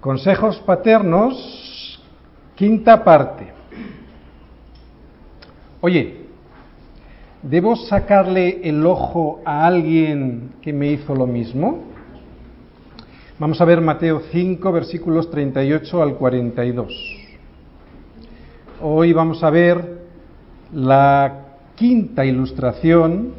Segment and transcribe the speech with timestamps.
[0.00, 2.02] Consejos paternos,
[2.54, 3.52] quinta parte.
[5.82, 6.22] Oye,
[7.42, 11.84] ¿debo sacarle el ojo a alguien que me hizo lo mismo?
[13.38, 16.94] Vamos a ver Mateo 5, versículos 38 al 42.
[18.80, 19.98] Hoy vamos a ver
[20.72, 21.40] la
[21.74, 23.34] quinta ilustración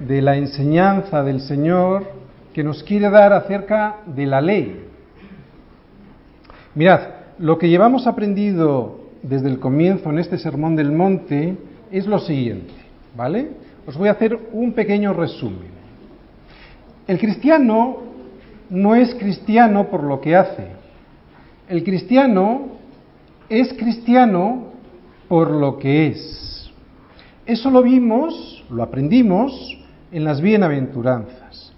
[0.00, 2.04] de la enseñanza del Señor
[2.52, 4.89] que nos quiere dar acerca de la ley.
[6.74, 7.00] Mirad,
[7.38, 11.56] lo que llevamos aprendido desde el comienzo en este Sermón del Monte
[11.90, 12.72] es lo siguiente,
[13.16, 13.48] ¿vale?
[13.86, 15.80] Os voy a hacer un pequeño resumen.
[17.08, 17.98] El cristiano
[18.68, 20.68] no es cristiano por lo que hace.
[21.68, 22.68] El cristiano
[23.48, 24.66] es cristiano
[25.28, 26.70] por lo que es.
[27.46, 29.76] Eso lo vimos, lo aprendimos
[30.12, 31.72] en las bienaventuranzas.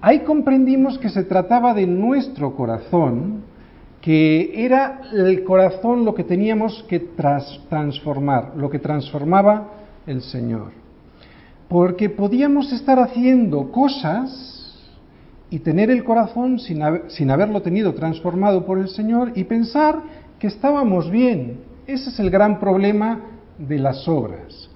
[0.00, 3.42] Ahí comprendimos que se trataba de nuestro corazón,
[4.08, 6.98] que era el corazón lo que teníamos que
[7.68, 9.68] transformar, lo que transformaba
[10.06, 10.70] el Señor.
[11.68, 14.78] Porque podíamos estar haciendo cosas
[15.50, 20.00] y tener el corazón sin, sin, haberlo tenido transformado por el Señor y pensar
[20.38, 21.60] que estábamos bien.
[21.86, 23.20] Ese es el gran problema
[23.58, 24.70] de las obras,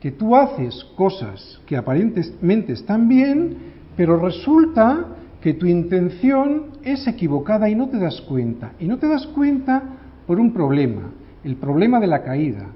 [0.00, 3.58] que tú haces cosas que aparentemente están bien,
[3.96, 5.06] pero resulta
[5.42, 8.72] que tu intención es equivocada y no te das cuenta.
[8.78, 9.82] Y no te das cuenta
[10.26, 11.10] por un problema,
[11.42, 12.66] el problema de la caída,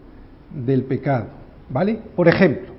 [0.52, 1.26] del pecado.
[1.70, 1.98] ¿Vale?
[2.14, 2.74] Por ejemplo,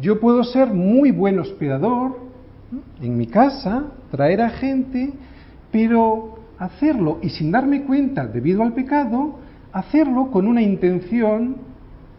[0.00, 2.18] yo puedo ser muy buen hospedador
[3.00, 5.12] en mi casa, traer a gente,
[5.72, 9.38] pero hacerlo y sin darme cuenta debido al pecado,
[9.72, 11.56] hacerlo con una intención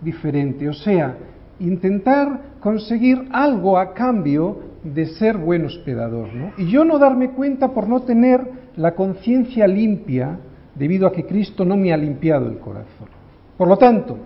[0.02, 0.68] diferente.
[0.68, 1.18] O sea,
[1.60, 6.52] intentar conseguir algo a cambio de ser buen hospedador, ¿no?
[6.58, 8.42] Y yo no darme cuenta por no tener
[8.76, 10.40] la conciencia limpia
[10.76, 13.10] debido a que Cristo no me ha limpiado el corazón.
[13.58, 14.18] Por lo tanto,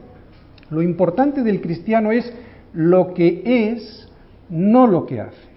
[0.70, 2.32] lo importante del cristiano es
[2.74, 4.10] lo que es,
[4.50, 5.52] no lo que hace.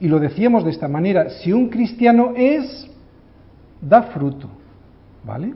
[0.00, 2.90] Y lo decíamos de esta manera, si un cristiano es,
[3.80, 4.48] da fruto,
[5.24, 5.54] ¿vale?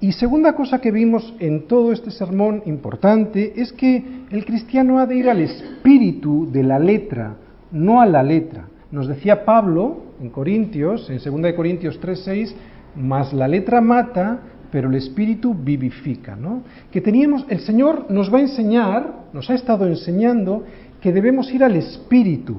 [0.00, 5.06] Y segunda cosa que vimos en todo este sermón importante es que el cristiano ha
[5.06, 7.36] de ir al espíritu de la letra,
[7.72, 8.66] no a la letra.
[8.90, 12.54] Nos decía Pablo en Corintios, en 2 Corintios 3:6,
[12.96, 14.40] más la letra mata,
[14.70, 16.62] pero el espíritu vivifica, ¿no?
[16.90, 20.64] Que teníamos el Señor nos va a enseñar, nos ha estado enseñando
[21.00, 22.58] que debemos ir al espíritu,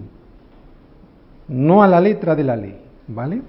[1.48, 2.78] no a la letra de la ley,
[3.08, 3.42] ¿vale?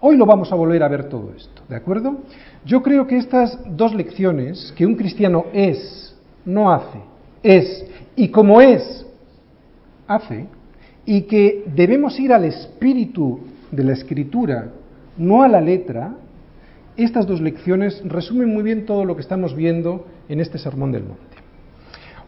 [0.00, 2.16] Hoy lo vamos a volver a ver todo esto, ¿de acuerdo?
[2.64, 6.14] Yo creo que estas dos lecciones, que un cristiano es,
[6.44, 6.98] no hace,
[7.42, 9.06] es, y como es,
[10.06, 10.46] hace,
[11.06, 14.70] y que debemos ir al espíritu de la escritura,
[15.16, 16.14] no a la letra,
[16.96, 21.04] estas dos lecciones resumen muy bien todo lo que estamos viendo en este Sermón del
[21.04, 21.34] Monte.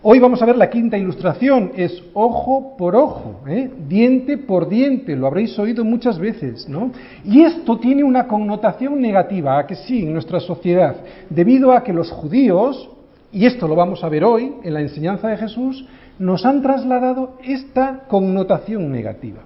[0.03, 3.71] Hoy vamos a ver la quinta ilustración, es ojo por ojo, ¿eh?
[3.89, 6.93] diente por diente, lo habréis oído muchas veces, ¿no?
[7.25, 10.97] Y esto tiene una connotación negativa, a que sí, en nuestra sociedad,
[11.29, 12.89] debido a que los judíos,
[13.33, 15.85] y esto lo vamos a ver hoy en la enseñanza de Jesús,
[16.19, 19.41] nos han trasladado esta connotación negativa.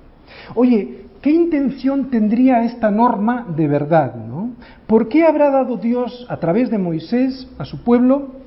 [0.54, 4.14] Oye, ¿qué intención tendría esta norma de verdad?
[4.14, 4.50] ¿no?
[4.86, 8.40] ¿Por qué habrá dado Dios a través de Moisés a su pueblo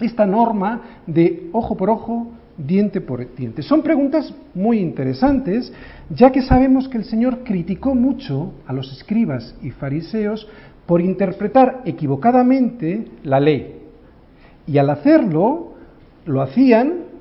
[0.00, 3.62] esta norma de ojo por ojo, diente por diente?
[3.62, 5.72] Son preguntas muy interesantes,
[6.10, 10.48] ya que sabemos que el Señor criticó mucho a los escribas y fariseos
[10.86, 13.80] por interpretar equivocadamente la ley.
[14.66, 15.74] Y al hacerlo,
[16.26, 17.13] lo hacían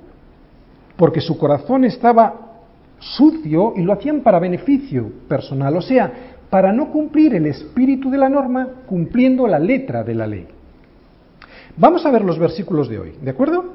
[0.95, 2.53] porque su corazón estaba
[2.99, 6.11] sucio y lo hacían para beneficio personal, o sea,
[6.49, 10.47] para no cumplir el espíritu de la norma, cumpliendo la letra de la ley.
[11.75, 13.73] Vamos a ver los versículos de hoy, ¿de acuerdo?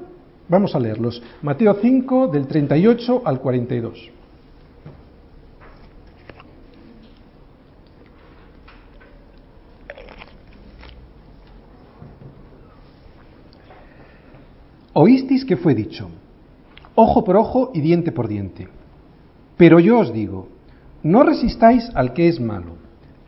[0.49, 1.23] Vamos a leerlos.
[1.43, 4.11] Mateo 5, del 38 al 42.
[14.95, 16.09] Oísteis que fue dicho,
[17.01, 18.67] ojo por ojo y diente por diente.
[19.57, 20.49] Pero yo os digo,
[21.05, 22.73] no resistáis al que es malo.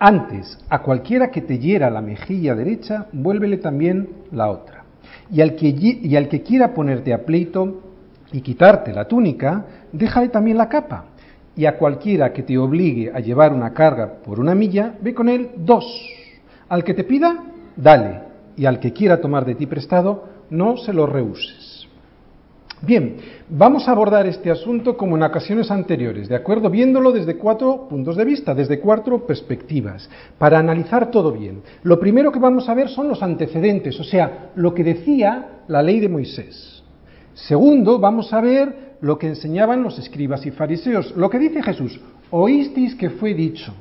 [0.00, 4.82] Antes, a cualquiera que te hiera la mejilla derecha, vuélvele también la otra.
[5.30, 7.80] Y al que, y al que quiera ponerte a pleito
[8.32, 11.04] y quitarte la túnica, déjale también la capa.
[11.54, 15.28] Y a cualquiera que te obligue a llevar una carga por una milla, ve con
[15.28, 15.84] él dos.
[16.68, 17.44] Al que te pida,
[17.76, 18.20] dale.
[18.56, 21.79] Y al que quiera tomar de ti prestado, no se lo rehuses.
[22.82, 23.16] Bien,
[23.50, 26.70] vamos a abordar este asunto como en ocasiones anteriores, ¿de acuerdo?
[26.70, 31.60] Viéndolo desde cuatro puntos de vista, desde cuatro perspectivas, para analizar todo bien.
[31.82, 35.82] Lo primero que vamos a ver son los antecedentes, o sea, lo que decía la
[35.82, 36.82] ley de Moisés.
[37.34, 41.14] Segundo, vamos a ver lo que enseñaban los escribas y fariseos.
[41.16, 42.00] Lo que dice Jesús,
[42.30, 43.74] oísteis que fue dicho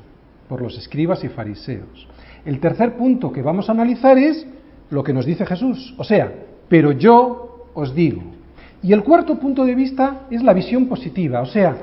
[0.46, 2.06] por los escribas y fariseos.
[2.44, 4.46] El tercer punto que vamos a analizar es
[4.90, 6.30] lo que nos dice Jesús, o sea,
[6.68, 8.39] pero yo os digo.
[8.82, 11.76] Y el cuarto punto de vista es la visión positiva, o sea,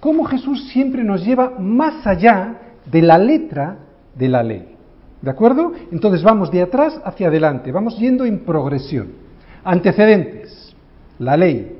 [0.00, 2.58] cómo Jesús siempre nos lleva más allá
[2.90, 3.78] de la letra
[4.14, 4.68] de la ley.
[5.20, 5.72] ¿De acuerdo?
[5.90, 9.08] Entonces vamos de atrás hacia adelante, vamos yendo en progresión.
[9.64, 10.76] Antecedentes,
[11.18, 11.78] la ley.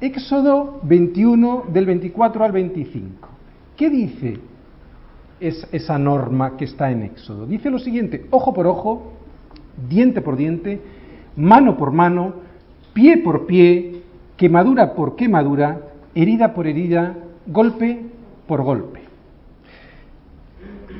[0.00, 3.28] Éxodo 21 del 24 al 25.
[3.76, 4.38] ¿Qué dice
[5.38, 7.46] esa norma que está en Éxodo?
[7.46, 9.12] Dice lo siguiente, ojo por ojo,
[9.88, 10.80] diente por diente,
[11.36, 12.34] mano por mano,
[12.94, 13.99] pie por pie,
[14.40, 15.82] quemadura por quemadura,
[16.14, 17.14] herida por herida,
[17.46, 18.06] golpe
[18.46, 19.00] por golpe.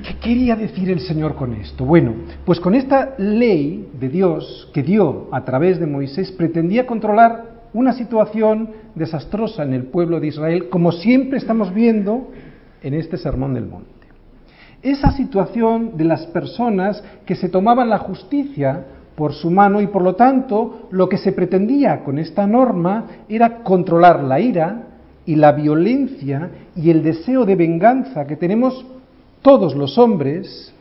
[0.06, 1.86] ¿Qué quería decir el Señor con esto?
[1.86, 2.12] Bueno,
[2.44, 7.94] pues con esta ley de Dios que dio a través de Moisés pretendía controlar una
[7.94, 12.28] situación desastrosa en el pueblo de Israel, como siempre estamos viendo
[12.82, 13.88] en este Sermón del Monte.
[14.82, 18.84] Esa situación de las personas que se tomaban la justicia
[19.14, 23.62] por su mano y por lo tanto lo que se pretendía con esta norma era
[23.62, 24.86] controlar la ira
[25.26, 28.86] y la violencia y el deseo de venganza que tenemos
[29.42, 30.74] todos los hombres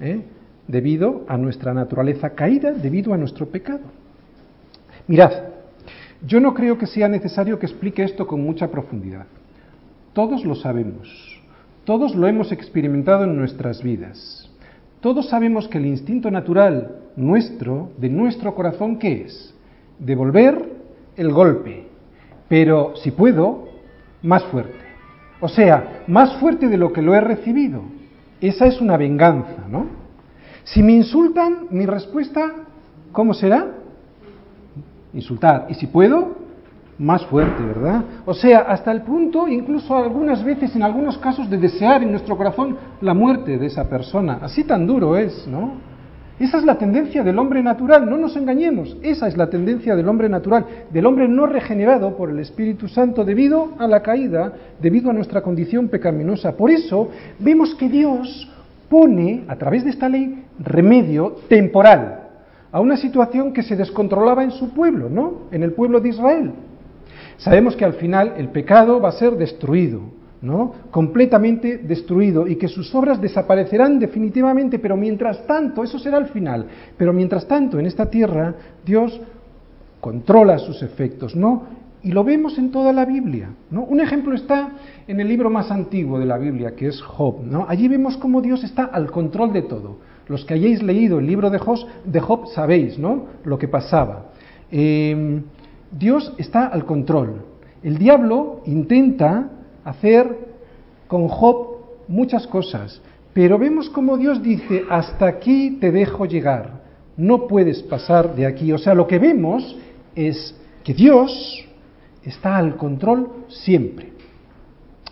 [0.00, 0.20] ¿eh?
[0.68, 3.84] debido a nuestra naturaleza caída, debido a nuestro pecado.
[5.06, 5.32] Mirad,
[6.26, 9.26] yo no creo que sea necesario que explique esto con mucha profundidad.
[10.12, 11.08] Todos lo sabemos,
[11.84, 14.50] todos lo hemos experimentado en nuestras vidas.
[15.00, 19.54] Todos sabemos que el instinto natural nuestro, de nuestro corazón, ¿qué es?
[19.98, 20.70] Devolver
[21.16, 21.86] el golpe,
[22.48, 23.68] pero si puedo,
[24.22, 24.86] más fuerte.
[25.40, 27.82] O sea, más fuerte de lo que lo he recibido.
[28.40, 29.86] Esa es una venganza, ¿no?
[30.64, 32.52] Si me insultan, mi respuesta,
[33.12, 33.66] ¿cómo será?
[35.14, 35.66] Insultar.
[35.70, 36.36] Y si puedo,
[36.98, 38.02] más fuerte, ¿verdad?
[38.24, 42.36] O sea, hasta el punto, incluso algunas veces, en algunos casos, de desear en nuestro
[42.36, 44.38] corazón la muerte de esa persona.
[44.42, 45.74] Así tan duro es, ¿no?
[46.38, 50.06] Esa es la tendencia del hombre natural, no nos engañemos, esa es la tendencia del
[50.06, 55.08] hombre natural, del hombre no regenerado por el Espíritu Santo debido a la caída, debido
[55.08, 56.54] a nuestra condición pecaminosa.
[56.54, 58.50] Por eso vemos que Dios
[58.90, 62.24] pone, a través de esta ley, remedio temporal
[62.70, 65.44] a una situación que se descontrolaba en su pueblo, ¿no?
[65.50, 66.52] En el pueblo de Israel.
[67.38, 70.02] Sabemos que al final el pecado va a ser destruido,
[70.90, 76.66] Completamente destruido y que sus obras desaparecerán definitivamente, pero mientras tanto, eso será el final,
[76.96, 78.54] pero mientras tanto en esta tierra
[78.84, 79.20] Dios
[80.00, 81.64] controla sus efectos, ¿no?
[82.02, 83.50] Y lo vemos en toda la Biblia.
[83.72, 84.70] Un ejemplo está
[85.08, 87.38] en el libro más antiguo de la Biblia, que es Job.
[87.66, 89.98] Allí vemos cómo Dios está al control de todo.
[90.28, 93.24] Los que hayáis leído el libro de Job, de Job sabéis, ¿no?
[93.44, 94.26] Lo que pasaba.
[94.70, 95.40] Eh,
[95.90, 97.42] Dios está al control.
[97.82, 99.50] El diablo intenta
[99.86, 100.36] hacer
[101.06, 101.78] con Job
[102.08, 103.00] muchas cosas,
[103.32, 106.82] pero vemos como Dios dice, hasta aquí te dejo llegar,
[107.16, 108.72] no puedes pasar de aquí.
[108.72, 109.76] O sea, lo que vemos
[110.14, 110.54] es
[110.84, 111.66] que Dios
[112.24, 114.12] está al control siempre.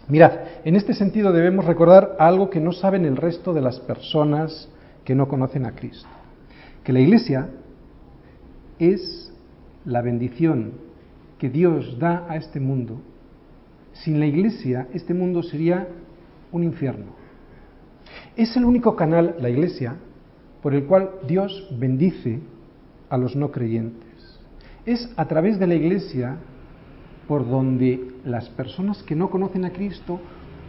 [0.08, 0.32] Mirad,
[0.64, 4.68] en este sentido debemos recordar algo que no saben el resto de las personas
[5.04, 6.08] que no conocen a Cristo,
[6.82, 7.48] que la Iglesia
[8.78, 9.32] es
[9.84, 10.72] la bendición
[11.38, 13.00] que Dios da a este mundo,
[13.94, 15.88] sin la iglesia este mundo sería
[16.52, 17.06] un infierno.
[18.36, 19.96] Es el único canal, la iglesia,
[20.62, 22.40] por el cual Dios bendice
[23.08, 24.40] a los no creyentes.
[24.86, 26.36] Es a través de la iglesia
[27.26, 30.20] por donde las personas que no conocen a Cristo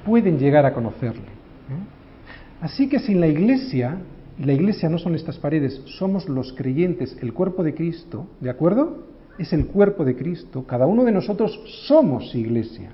[0.06, 1.24] pueden llegar a conocerle.
[1.24, 2.62] ¿eh?
[2.62, 3.98] Así que sin la iglesia
[4.38, 8.50] y la iglesia no son estas paredes, somos los creyentes, el cuerpo de Cristo, ¿de
[8.50, 9.15] acuerdo?
[9.38, 12.92] Es el cuerpo de Cristo, cada uno de nosotros somos iglesia.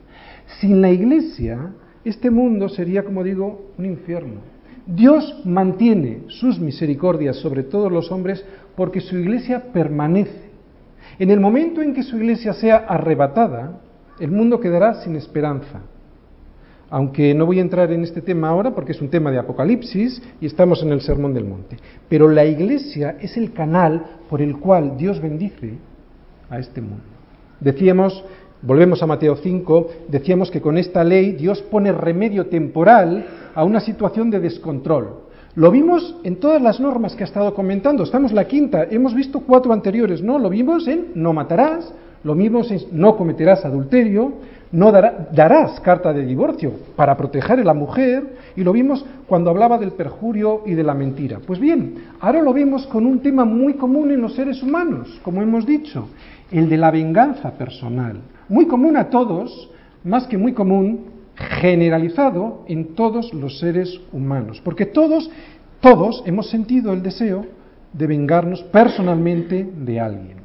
[0.60, 1.72] Sin la iglesia,
[2.04, 4.42] este mundo sería, como digo, un infierno.
[4.88, 8.44] Dios mantiene sus misericordias sobre todos los hombres
[8.76, 10.50] porque su iglesia permanece.
[11.20, 13.80] En el momento en que su iglesia sea arrebatada,
[14.20, 15.82] el mundo quedará sin esperanza
[16.92, 20.22] aunque no voy a entrar en este tema ahora porque es un tema de Apocalipsis
[20.42, 21.78] y estamos en el Sermón del Monte.
[22.10, 25.78] Pero la iglesia es el canal por el cual Dios bendice
[26.52, 27.04] a este mundo.
[27.60, 28.24] Decíamos,
[28.62, 33.80] volvemos a Mateo 5, decíamos que con esta ley Dios pone remedio temporal a una
[33.80, 35.22] situación de descontrol.
[35.56, 39.42] Lo vimos en todas las normas que ha estado comentando, estamos la quinta, hemos visto
[39.42, 40.38] cuatro anteriores, ¿no?
[40.38, 41.92] Lo vimos en no matarás,
[42.24, 44.34] Lo mismo es no cometerás adulterio,
[44.72, 49.78] no darás carta de divorcio para proteger a la mujer, y lo vimos cuando hablaba
[49.78, 51.40] del perjurio y de la mentira.
[51.46, 55.42] Pues bien, ahora lo vemos con un tema muy común en los seres humanos, como
[55.42, 56.08] hemos dicho,
[56.52, 58.22] el de la venganza personal.
[58.50, 59.70] Muy común a todos,
[60.04, 61.06] más que muy común,
[61.36, 65.32] generalizado en todos los seres humanos, porque todos,
[65.80, 67.46] todos hemos sentido el deseo
[67.94, 70.38] de vengarnos personalmente de alguien.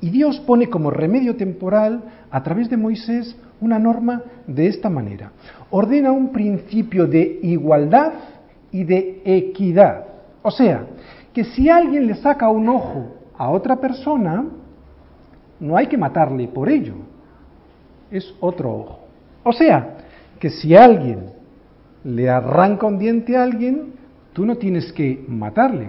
[0.00, 5.32] Y Dios pone como remedio temporal, a través de Moisés, una norma de esta manera.
[5.70, 8.12] Ordena un principio de igualdad
[8.70, 10.04] y de equidad.
[10.42, 10.86] O sea,
[11.32, 14.44] que si alguien le saca un ojo a otra persona,
[15.60, 16.94] no hay que matarle por ello.
[18.10, 19.00] Es otro ojo.
[19.42, 19.98] O sea,
[20.38, 21.30] que si alguien
[22.04, 23.94] le arranca un diente a alguien,
[24.32, 25.88] tú no tienes que matarle.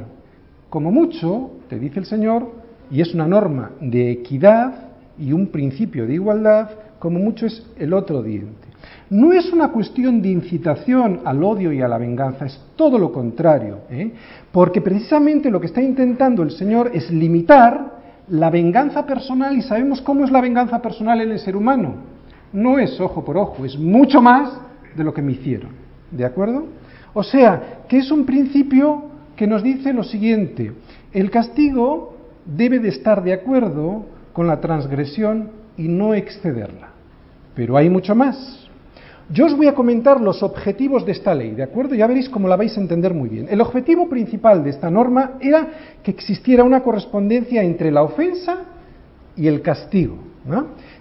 [0.70, 2.52] Como mucho, te dice el Señor,
[2.90, 4.74] y es una norma de equidad
[5.18, 6.70] y un principio de igualdad,
[7.00, 8.68] como mucho es el otro diente.
[9.10, 13.12] No es una cuestión de incitación al odio y a la venganza, es todo lo
[13.12, 14.12] contrario, ¿eh?
[14.52, 17.97] porque precisamente lo que está intentando el Señor es limitar
[18.29, 21.96] la venganza personal y sabemos cómo es la venganza personal en el ser humano.
[22.53, 24.51] No es ojo por ojo, es mucho más
[24.96, 25.72] de lo que me hicieron.
[26.12, 26.65] ¿De acuerdo?
[27.13, 29.05] O sea, que es un principio
[29.36, 30.74] que nos dice lo siguiente,
[31.13, 32.15] el castigo
[32.46, 36.89] debe de estar de acuerdo con la transgresión y no excederla.
[37.55, 38.67] Pero hay mucho más.
[39.29, 41.96] Yo os voy a comentar los objetivos de esta ley, ¿de acuerdo?
[41.96, 43.48] Ya veréis cómo la vais a entender muy bien.
[43.50, 45.67] El objetivo principal de esta norma era
[46.01, 48.60] que existiera una correspondencia entre la ofensa
[49.36, 50.15] y el castigo.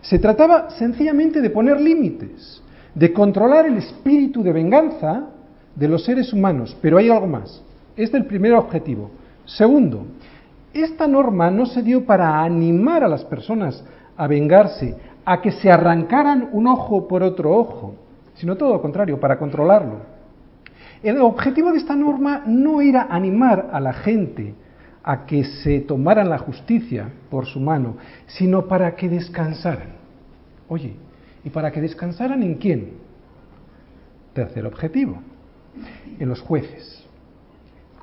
[0.00, 2.60] Se trataba sencillamente de poner límites,
[2.96, 5.28] de controlar el espíritu de venganza
[5.76, 7.62] de los seres humanos, pero hay algo más.
[7.96, 9.10] Este es el primer objetivo.
[9.44, 10.04] Segundo,
[10.74, 13.84] esta norma no se dio para animar a las personas
[14.16, 17.94] a vengarse, a que se arrancaran un ojo por otro ojo,
[18.36, 20.16] sino todo lo contrario, para controlarlo.
[21.02, 24.54] El objetivo de esta norma no era animar a la gente
[25.02, 29.90] a que se tomaran la justicia por su mano, sino para que descansaran.
[30.68, 30.94] Oye,
[31.44, 32.94] ¿y para que descansaran en quién?
[34.32, 35.18] Tercer objetivo,
[36.18, 37.04] en los jueces.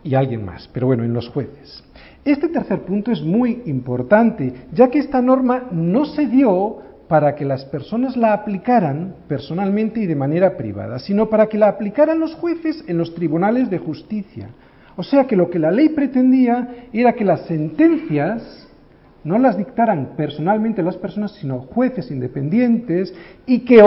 [0.03, 1.83] Y alguien más, pero bueno, en los jueces.
[2.23, 7.45] Este tercer punto es muy importante, ya que esta norma no se dio para que
[7.45, 12.33] las personas la aplicaran personalmente y de manera privada, sino para que la aplicaran los
[12.35, 14.49] jueces en los tribunales de justicia.
[14.95, 18.67] O sea que lo que la ley pretendía era que las sentencias
[19.23, 23.13] no las dictaran personalmente las personas, sino jueces independientes,
[23.45, 23.81] y que,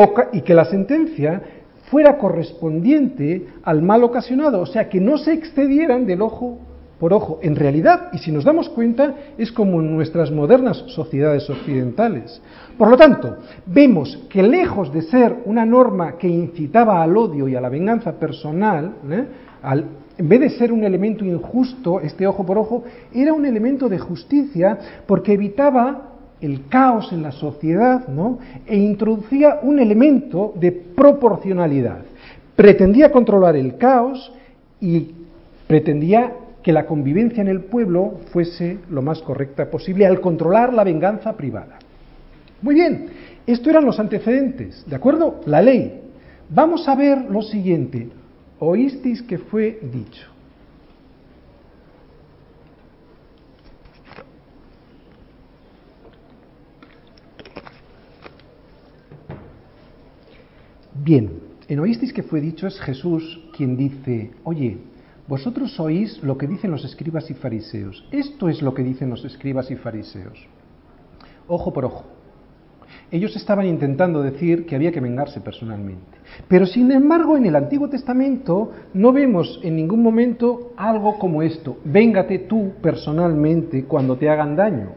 [0.44, 1.42] que la sentencia
[1.90, 6.58] fuera correspondiente al mal ocasionado, o sea que no se excedieran del ojo
[6.99, 7.38] por ojo.
[7.42, 12.40] En realidad, y si nos damos cuenta, es como en nuestras modernas sociedades occidentales.
[12.76, 17.54] Por lo tanto, vemos que lejos de ser una norma que incitaba al odio y
[17.54, 19.25] a la venganza personal, ¿eh?
[20.18, 23.99] en vez de ser un elemento injusto, este ojo por ojo, era un elemento de
[23.99, 28.38] justicia porque evitaba el caos en la sociedad ¿no?
[28.66, 32.00] e introducía un elemento de proporcionalidad.
[32.54, 34.33] Pretendía controlar el caos
[34.80, 35.12] y
[35.66, 40.85] pretendía que la convivencia en el pueblo fuese lo más correcta posible al controlar la
[40.85, 41.78] venganza privada.
[42.62, 43.08] Muy bien,
[43.46, 45.40] esto eran los antecedentes, ¿de acuerdo?
[45.46, 46.00] La ley.
[46.48, 48.08] Vamos a ver lo siguiente.
[48.58, 50.28] Oísteis que fue dicho.
[60.94, 64.78] Bien, en oísteis que fue dicho es Jesús quien dice, oye,
[65.28, 68.04] vosotros oís lo que dicen los escribas y fariseos.
[68.10, 70.48] Esto es lo que dicen los escribas y fariseos.
[71.46, 72.15] Ojo por ojo.
[73.10, 76.18] Ellos estaban intentando decir que había que vengarse personalmente.
[76.48, 81.78] Pero sin embargo, en el Antiguo Testamento no vemos en ningún momento algo como esto.
[81.84, 84.88] Véngate tú personalmente cuando te hagan daño.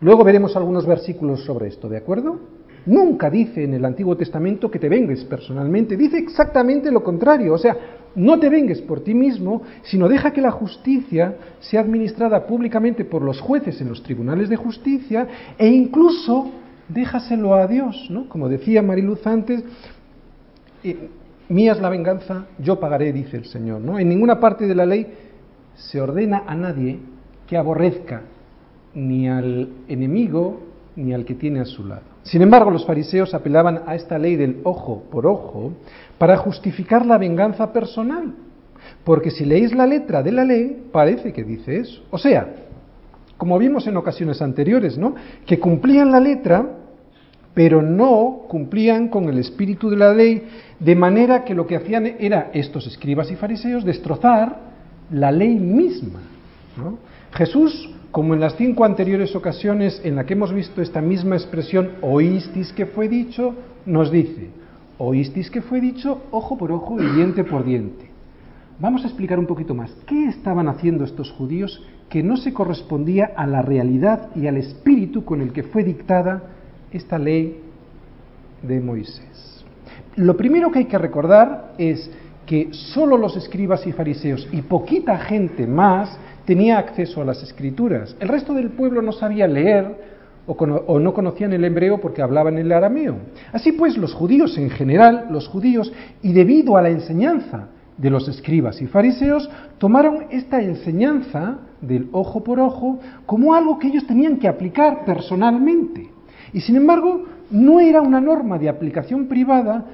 [0.00, 2.40] Luego veremos algunos versículos sobre esto, ¿de acuerdo?
[2.86, 7.58] Nunca dice en el Antiguo Testamento que te vengues personalmente, dice exactamente lo contrario, o
[7.58, 7.76] sea,
[8.14, 13.22] no te vengues por ti mismo, sino deja que la justicia sea administrada públicamente por
[13.22, 15.26] los jueces en los tribunales de justicia
[15.58, 16.50] e incluso
[16.88, 18.28] déjaselo a Dios, ¿no?
[18.28, 19.62] Como decía Mariluz antes,
[20.84, 21.08] eh,
[21.48, 23.98] mía es la venganza, yo pagaré, dice el Señor, ¿no?
[23.98, 25.06] En ninguna parte de la ley
[25.74, 26.98] se ordena a nadie
[27.46, 28.22] que aborrezca
[28.94, 30.60] ni al enemigo
[30.96, 32.02] ni al que tiene a su lado.
[32.24, 35.72] Sin embargo, los fariseos apelaban a esta ley del ojo por ojo
[36.18, 38.34] para justificar la venganza personal.
[39.04, 42.02] Porque si leéis la letra de la ley, parece que dice eso.
[42.10, 42.52] O sea,
[43.36, 45.14] como vimos en ocasiones anteriores, ¿no?
[45.46, 46.68] Que cumplían la letra,
[47.58, 50.44] pero no cumplían con el espíritu de la ley,
[50.78, 54.60] de manera que lo que hacían era estos escribas y fariseos destrozar
[55.10, 56.20] la ley misma.
[57.32, 61.94] Jesús, como en las cinco anteriores ocasiones en las que hemos visto esta misma expresión,
[62.00, 64.50] oístis que fue dicho, nos dice,
[64.98, 68.08] oístis que fue dicho, ojo por ojo y diente por diente.
[68.78, 69.90] Vamos a explicar un poquito más.
[70.06, 75.24] ¿Qué estaban haciendo estos judíos que no se correspondía a la realidad y al espíritu
[75.24, 76.54] con el que fue dictada
[76.92, 77.60] esta ley
[78.62, 79.64] de Moisés?
[80.16, 82.10] Lo primero que hay que recordar es
[82.44, 88.16] que solo los escribas y fariseos y poquita gente más tenía acceso a las escrituras.
[88.18, 92.72] El resto del pueblo no sabía leer o, no conocían el hebreo porque hablaban el
[92.72, 93.16] arameo.
[93.52, 95.92] Así pues, los judíos en general, los judíos,
[96.22, 97.68] y debido a la enseñanza
[97.98, 103.88] de los escribas y fariseos, tomaron esta enseñanza del ojo por ojo como algo que
[103.88, 106.08] ellos tenían que aplicar personalmente.
[106.52, 109.84] Y sin embargo, no era una norma de aplicación privada,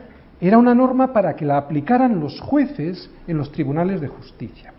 [0.40, 4.73] era una norma para que la aplicaran los jueces en los tribunales de justicia.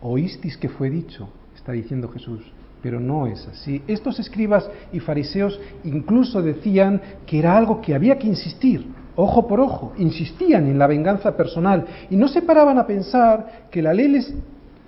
[0.00, 2.40] Oístis que fue dicho, está diciendo Jesús,
[2.82, 3.82] pero no es así.
[3.88, 8.86] Estos escribas y fariseos incluso decían que era algo que había que insistir,
[9.16, 13.82] ojo por ojo, insistían en la venganza personal y no se paraban a pensar que
[13.82, 14.32] la ley les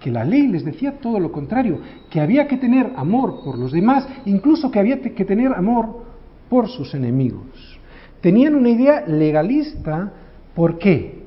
[0.00, 1.78] que la ley les decía todo lo contrario,
[2.10, 6.04] que había que tener amor por los demás, incluso que había que tener amor
[6.48, 7.78] por sus enemigos.
[8.20, 10.12] Tenían una idea legalista,
[10.54, 11.22] ¿por qué?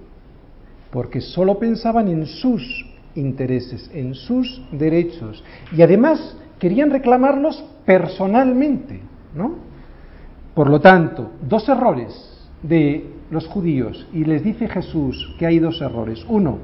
[0.91, 2.85] Porque solo pensaban en sus
[3.15, 5.43] intereses, en sus derechos,
[5.75, 8.99] y además querían reclamarlos personalmente,
[9.35, 9.55] ¿no?
[10.53, 12.13] Por lo tanto, dos errores
[12.61, 16.25] de los judíos y les dice Jesús que hay dos errores.
[16.27, 16.57] Uno,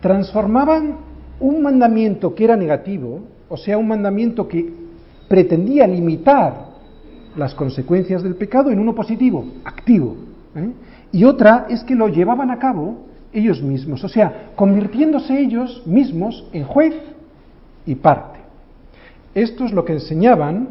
[0.00, 0.98] transformaban
[1.40, 4.72] un mandamiento que era negativo, o sea, un mandamiento que
[5.28, 6.70] pretendía limitar
[7.36, 10.16] las consecuencias del pecado en uno positivo, activo.
[10.54, 10.70] ¿eh?
[11.12, 16.44] Y otra es que lo llevaban a cabo ellos mismos, o sea, convirtiéndose ellos mismos
[16.52, 16.94] en juez
[17.86, 18.40] y parte.
[19.34, 20.68] Esto es lo que enseñaban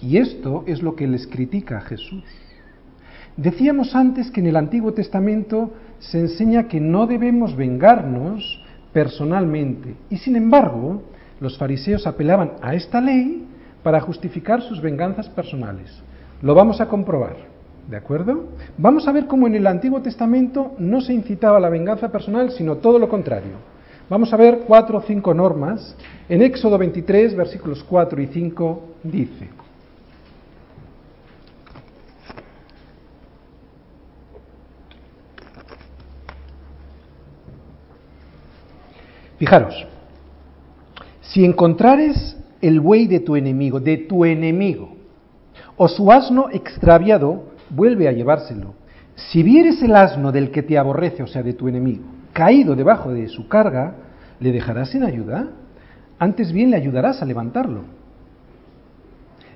[0.00, 2.22] y esto es lo que les critica Jesús.
[3.36, 10.18] Decíamos antes que en el Antiguo Testamento se enseña que no debemos vengarnos personalmente y
[10.18, 11.02] sin embargo
[11.40, 13.46] los fariseos apelaban a esta ley
[13.82, 16.02] para justificar sus venganzas personales.
[16.42, 17.36] Lo vamos a comprobar,
[17.88, 18.48] ¿de acuerdo?
[18.76, 22.50] Vamos a ver cómo en el Antiguo Testamento no se incitaba a la venganza personal,
[22.50, 23.54] sino todo lo contrario.
[24.08, 25.94] Vamos a ver cuatro o cinco normas.
[26.28, 29.48] En Éxodo 23, versículos 4 y 5 dice,
[39.38, 39.86] Fijaros,
[41.20, 44.96] si encontrares el buey de tu enemigo, de tu enemigo,
[45.76, 48.74] o su asno extraviado, vuelve a llevárselo.
[49.14, 53.12] Si vieres el asno del que te aborrece, o sea, de tu enemigo, caído debajo
[53.12, 53.94] de su carga,
[54.40, 55.50] ¿le dejarás sin ayuda?
[56.18, 57.82] Antes bien le ayudarás a levantarlo.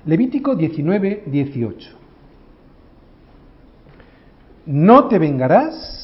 [0.05, 1.89] Levítico 19, 18.
[4.65, 6.02] No te vengarás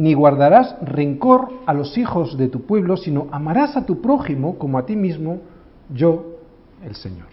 [0.00, 4.78] ni guardarás rencor a los hijos de tu pueblo, sino amarás a tu prójimo como
[4.78, 5.40] a ti mismo,
[5.92, 6.38] yo,
[6.82, 7.26] el Señor.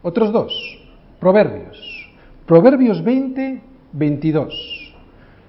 [0.00, 0.52] Otros dos,
[1.20, 1.78] Proverbios.
[2.46, 3.60] Proverbios 20,
[3.92, 4.94] 22.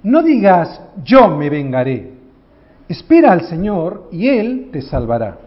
[0.04, 2.12] No digas, yo me vengaré.
[2.90, 5.40] Espera al Señor y Él te salvará.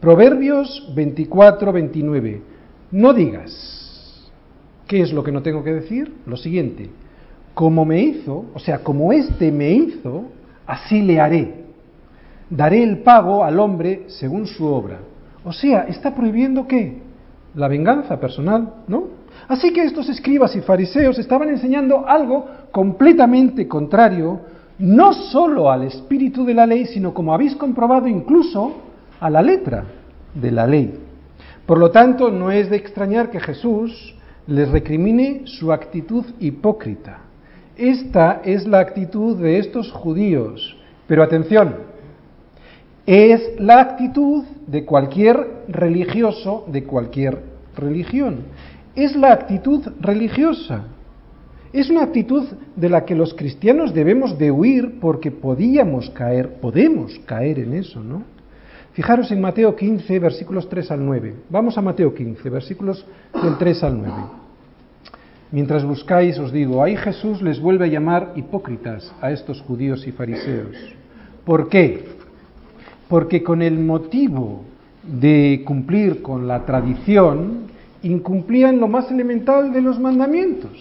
[0.00, 2.42] Proverbios 24, 29.
[2.92, 4.30] No digas.
[4.86, 6.14] ¿Qué es lo que no tengo que decir?
[6.24, 7.03] Lo siguiente
[7.54, 10.24] como me hizo, o sea, como éste me hizo,
[10.66, 11.64] así le haré.
[12.50, 14.98] Daré el pago al hombre según su obra.
[15.44, 17.00] O sea, está prohibiendo qué?
[17.54, 19.04] La venganza personal, ¿no?
[19.48, 24.40] Así que estos escribas y fariseos estaban enseñando algo completamente contrario,
[24.78, 28.72] no solo al espíritu de la ley, sino como habéis comprobado incluso
[29.20, 29.84] a la letra
[30.34, 30.98] de la ley.
[31.66, 34.14] Por lo tanto, no es de extrañar que Jesús
[34.46, 37.23] les recrimine su actitud hipócrita.
[37.76, 40.76] Esta es la actitud de estos judíos.
[41.06, 41.74] Pero atención,
[43.06, 47.42] es la actitud de cualquier religioso de cualquier
[47.76, 48.44] religión.
[48.94, 50.84] Es la actitud religiosa.
[51.72, 52.44] Es una actitud
[52.76, 58.00] de la que los cristianos debemos de huir porque podíamos caer, podemos caer en eso,
[58.00, 58.22] ¿no?
[58.92, 61.34] Fijaros en Mateo 15, versículos 3 al 9.
[61.50, 63.04] Vamos a Mateo 15, versículos
[63.42, 64.43] del 3 al 9.
[65.54, 70.10] Mientras buscáis, os digo, ahí Jesús les vuelve a llamar hipócritas a estos judíos y
[70.10, 70.74] fariseos.
[71.44, 72.06] ¿Por qué?
[73.06, 74.62] Porque con el motivo
[75.04, 77.68] de cumplir con la tradición,
[78.02, 80.72] incumplían lo más elemental de los mandamientos.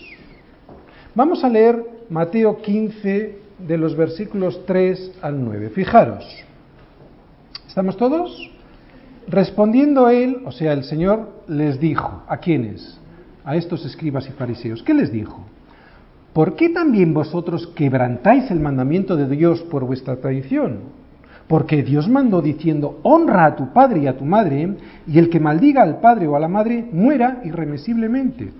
[1.13, 5.69] Vamos a leer Mateo 15 de los versículos 3 al 9.
[5.69, 6.25] Fijaros,
[7.67, 8.49] ¿estamos todos?
[9.27, 12.99] Respondiendo él, o sea, el Señor les dijo, ¿a quiénes?
[13.45, 14.83] A estos escribas y fariseos.
[14.83, 15.43] ¿Qué les dijo?
[16.33, 20.79] ¿Por qué también vosotros quebrantáis el mandamiento de Dios por vuestra tradición?
[21.47, 24.75] Porque Dios mandó diciendo, honra a tu padre y a tu madre,
[25.05, 28.51] y el que maldiga al padre o a la madre muera irremisiblemente.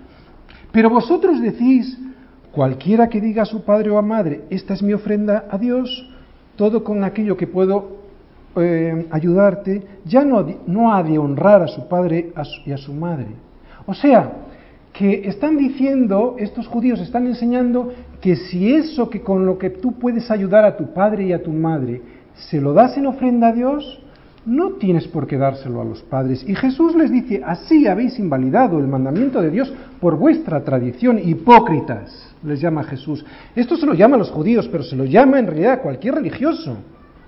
[0.70, 1.98] Pero vosotros decís,
[2.52, 6.08] cualquiera que diga a su padre o a madre, esta es mi ofrenda a Dios,
[6.56, 8.04] todo con aquello que puedo
[8.56, 12.32] eh, ayudarte, ya no, no ha de honrar a su padre
[12.64, 13.28] y a su madre.
[13.86, 14.32] O sea,
[14.94, 19.98] que están diciendo, estos judíos están enseñando que si eso que con lo que tú
[19.98, 22.00] puedes ayudar a tu padre y a tu madre
[22.34, 24.00] se lo das en ofrenda a Dios,
[24.46, 26.44] no tienes por qué dárselo a los padres.
[26.48, 32.32] Y Jesús les dice, así habéis invalidado el mandamiento de Dios por vuestra tradición, hipócritas,
[32.44, 33.24] les llama Jesús.
[33.56, 36.14] Esto se lo llama a los judíos, pero se lo llama en realidad a cualquier
[36.14, 36.76] religioso.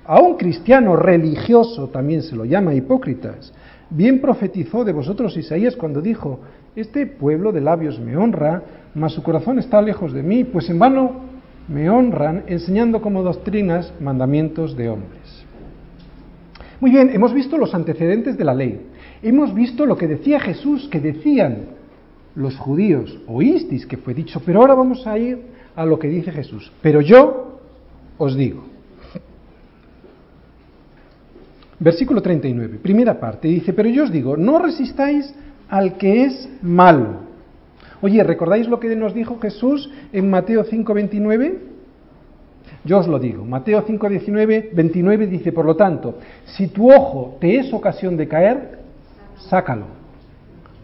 [0.04, 3.52] A un cristiano religioso también se lo llama hipócritas.
[3.90, 6.40] Bien profetizó de vosotros Isaías cuando dijo,
[6.76, 8.62] este pueblo de labios me honra,
[8.94, 11.22] mas su corazón está lejos de mí, pues en vano
[11.68, 15.44] me honran enseñando como doctrinas mandamientos de hombres.
[16.78, 18.80] Muy bien, hemos visto los antecedentes de la ley.
[19.22, 21.64] Hemos visto lo que decía Jesús, que decían
[22.34, 25.40] los judíos, oísteis que fue dicho, pero ahora vamos a ir
[25.74, 26.70] a lo que dice Jesús.
[26.82, 27.58] Pero yo
[28.18, 28.64] os digo,
[31.78, 35.34] Versículo 39, primera parte, dice, pero yo os digo, no resistáis
[35.68, 37.26] al que es malo.
[38.00, 41.58] Oye, ¿recordáis lo que nos dijo Jesús en Mateo 5, 29?
[42.84, 47.36] Yo os lo digo, Mateo 5, 19, 29 dice, por lo tanto, si tu ojo
[47.40, 48.78] te es ocasión de caer,
[49.36, 49.86] sácalo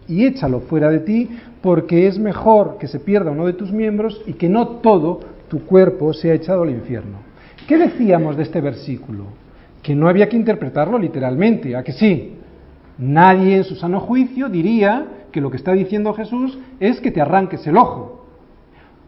[0.07, 1.29] y échalo fuera de ti,
[1.61, 5.65] porque es mejor que se pierda uno de tus miembros y que no todo tu
[5.65, 7.19] cuerpo sea echado al infierno.
[7.67, 9.43] ¿Qué decíamos de este versículo?
[9.83, 12.37] que no había que interpretarlo literalmente, ¿a que sí?
[12.97, 17.21] Nadie en su sano juicio diría que lo que está diciendo Jesús es que te
[17.21, 18.25] arranques el ojo.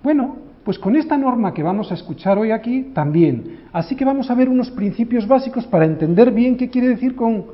[0.03, 3.59] Bueno, pues con esta norma que vamos a escuchar hoy aquí también.
[3.71, 7.45] Así que vamos a ver unos principios básicos para entender bien qué quiere decir con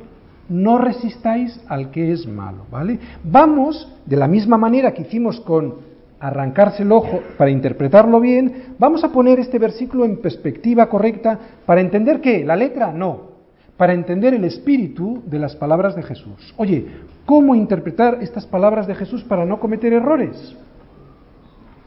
[0.48, 3.00] no resistáis al que es malo, ¿vale?
[3.24, 5.76] Vamos, de la misma manera que hicimos con
[6.20, 11.82] arrancarse el ojo para interpretarlo bien, vamos a poner este versículo en perspectiva correcta para
[11.82, 13.31] entender qué, la letra no,
[13.82, 16.54] para entender el espíritu de las palabras de Jesús.
[16.56, 16.86] Oye,
[17.26, 20.56] ¿cómo interpretar estas palabras de Jesús para no cometer errores?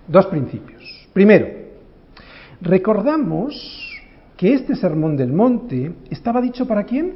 [0.08, 0.82] Dos principios.
[1.12, 1.46] Primero,
[2.60, 4.02] recordamos
[4.36, 7.12] que este sermón del monte estaba dicho para quién?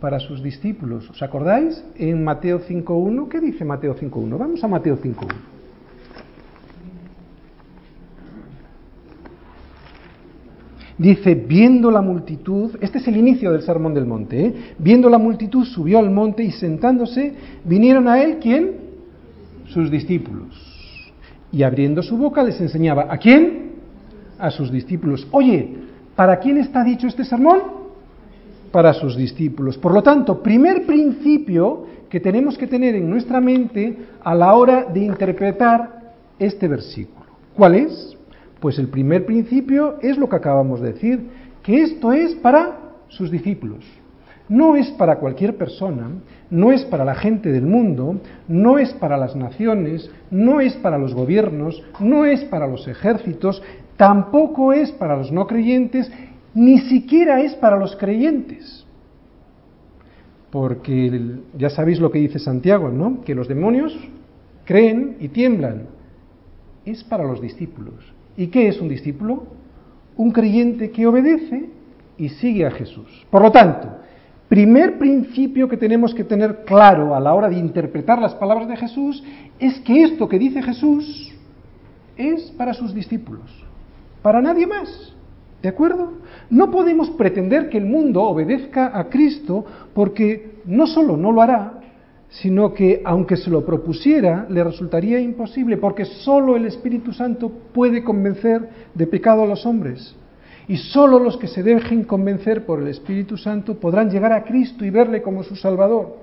[0.00, 1.10] Para sus discípulos.
[1.10, 1.84] ¿Os acordáis?
[1.96, 4.38] En Mateo 5.1, ¿qué dice Mateo 5.1?
[4.38, 5.57] Vamos a Mateo 5.1.
[10.98, 14.54] Dice, viendo la multitud, este es el inicio del Sermón del Monte, ¿eh?
[14.78, 17.34] viendo la multitud subió al monte y sentándose,
[17.64, 18.72] vinieron a él, ¿quién?
[19.66, 21.12] Sus discípulos.
[21.52, 23.74] Y abriendo su boca les enseñaba, ¿a quién?
[24.40, 25.28] A sus discípulos.
[25.30, 25.76] Oye,
[26.16, 27.60] ¿para quién está dicho este sermón?
[28.72, 29.78] Para sus discípulos.
[29.78, 34.84] Por lo tanto, primer principio que tenemos que tener en nuestra mente a la hora
[34.92, 37.26] de interpretar este versículo.
[37.54, 38.17] ¿Cuál es?
[38.60, 41.28] Pues el primer principio es lo que acabamos de decir,
[41.62, 43.84] que esto es para sus discípulos.
[44.48, 46.08] No es para cualquier persona,
[46.50, 50.96] no es para la gente del mundo, no es para las naciones, no es para
[50.96, 53.62] los gobiernos, no es para los ejércitos,
[53.98, 56.10] tampoco es para los no creyentes,
[56.54, 58.86] ni siquiera es para los creyentes.
[60.50, 63.20] Porque ya sabéis lo que dice Santiago, ¿no?
[63.20, 63.94] Que los demonios
[64.64, 65.88] creen y tiemblan.
[66.86, 68.17] Es para los discípulos.
[68.38, 69.42] ¿Y qué es un discípulo?
[70.16, 71.70] Un creyente que obedece
[72.16, 73.26] y sigue a Jesús.
[73.30, 73.88] Por lo tanto,
[74.48, 78.76] primer principio que tenemos que tener claro a la hora de interpretar las palabras de
[78.76, 79.24] Jesús
[79.58, 81.34] es que esto que dice Jesús
[82.16, 83.50] es para sus discípulos,
[84.22, 85.12] para nadie más.
[85.60, 86.12] ¿De acuerdo?
[86.48, 91.77] No podemos pretender que el mundo obedezca a Cristo porque no solo no lo hará,
[92.30, 98.04] sino que aunque se lo propusiera, le resultaría imposible, porque sólo el Espíritu Santo puede
[98.04, 100.14] convencer de pecado a los hombres.
[100.68, 104.84] Y sólo los que se dejen convencer por el Espíritu Santo podrán llegar a Cristo
[104.84, 106.16] y verle como su Salvador.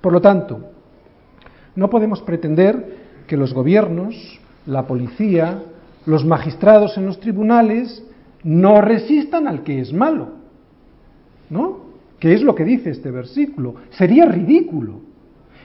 [0.00, 0.70] Por lo tanto,
[1.76, 5.62] no podemos pretender que los gobiernos, la policía,
[6.06, 8.02] los magistrados en los tribunales
[8.42, 10.40] no resistan al que es malo.
[11.50, 11.90] ¿No?
[12.20, 13.74] que es lo que dice este versículo.
[13.90, 15.00] Sería ridículo.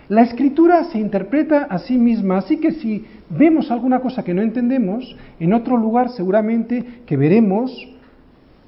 [0.07, 4.41] La escritura se interpreta a sí misma, así que si vemos alguna cosa que no
[4.43, 7.71] entendemos, en otro lugar seguramente que veremos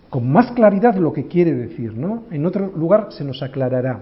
[0.09, 2.23] con más claridad lo que quiere decir, ¿no?
[2.31, 3.99] En otro lugar se nos aclarará.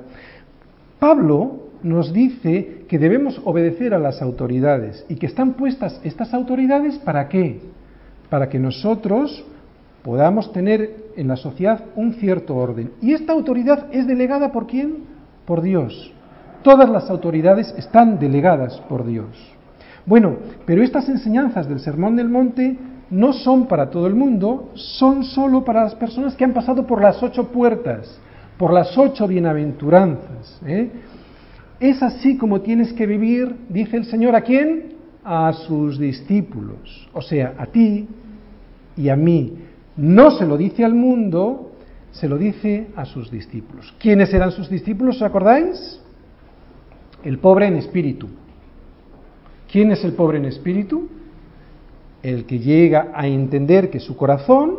[0.99, 6.97] Pablo nos dice que debemos obedecer a las autoridades y que están puestas estas autoridades
[6.99, 7.59] para qué?
[8.29, 9.43] Para que nosotros
[10.03, 12.91] podamos tener en la sociedad un cierto orden.
[13.01, 15.03] Y esta autoridad es delegada por quién?
[15.45, 16.14] Por Dios.
[16.65, 19.27] Todas las autoridades están delegadas por Dios.
[20.03, 22.75] Bueno, pero estas enseñanzas del Sermón del Monte
[23.11, 27.03] no son para todo el mundo, son solo para las personas que han pasado por
[27.03, 28.19] las ocho puertas,
[28.57, 30.59] por las ocho bienaventuranzas.
[30.65, 30.89] ¿eh?
[31.79, 34.95] Es así como tienes que vivir, dice el Señor, ¿a quién?
[35.23, 38.07] A sus discípulos, o sea, a ti
[38.97, 39.53] y a mí.
[39.97, 41.73] No se lo dice al mundo,
[42.09, 43.93] se lo dice a sus discípulos.
[43.99, 45.17] ¿Quiénes eran sus discípulos?
[45.17, 46.01] ¿Os acordáis?
[47.25, 48.27] El pobre en espíritu.
[49.69, 51.09] ¿Quién es el pobre en espíritu?
[52.21, 54.75] El que llega a entender que su corazón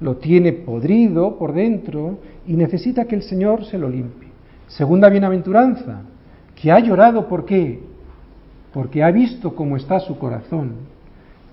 [0.00, 4.28] lo tiene podrido por dentro y necesita que el Señor se lo limpie.
[4.66, 6.02] Segunda bienaventuranza,
[6.60, 7.80] que ha llorado, ¿por qué?
[8.72, 10.72] Porque ha visto cómo está su corazón.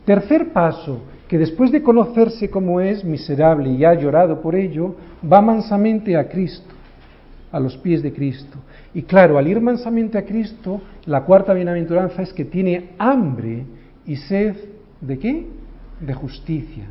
[0.03, 4.95] Tercer paso, que después de conocerse cómo es miserable y ha llorado por ello,
[5.31, 6.73] va mansamente a Cristo,
[7.51, 8.57] a los pies de Cristo.
[8.95, 13.65] Y claro, al ir mansamente a Cristo, la cuarta bienaventuranza es que tiene hambre
[14.05, 14.55] y sed
[15.01, 15.47] de qué?
[15.99, 16.85] De justicia.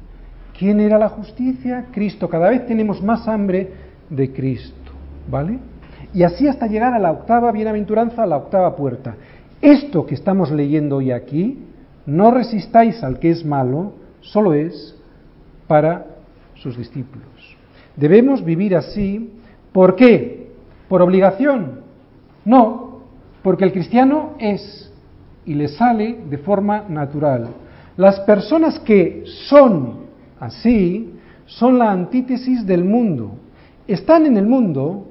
[0.57, 1.87] ¿Quién era la justicia?
[1.90, 2.29] Cristo.
[2.29, 3.73] Cada vez tenemos más hambre
[4.11, 4.93] de Cristo,
[5.31, 5.59] ¿vale?
[6.12, 9.17] Y así hasta llegar a la octava bienaventuranza, a la octava puerta.
[9.62, 11.59] Esto que estamos leyendo hoy aquí,
[12.05, 14.95] no resistáis al que es malo, solo es
[15.67, 16.05] para
[16.57, 17.57] sus discípulos.
[17.97, 19.31] Debemos vivir así.
[19.73, 20.51] ¿Por qué?
[20.87, 21.84] ¿Por obligación?
[22.44, 23.00] No,
[23.42, 24.92] porque el cristiano es
[25.46, 27.48] y le sale de forma natural.
[27.96, 30.04] Las personas que son
[30.40, 31.11] así
[31.46, 33.33] son la antítesis del mundo.
[33.87, 35.07] Están en el mundo,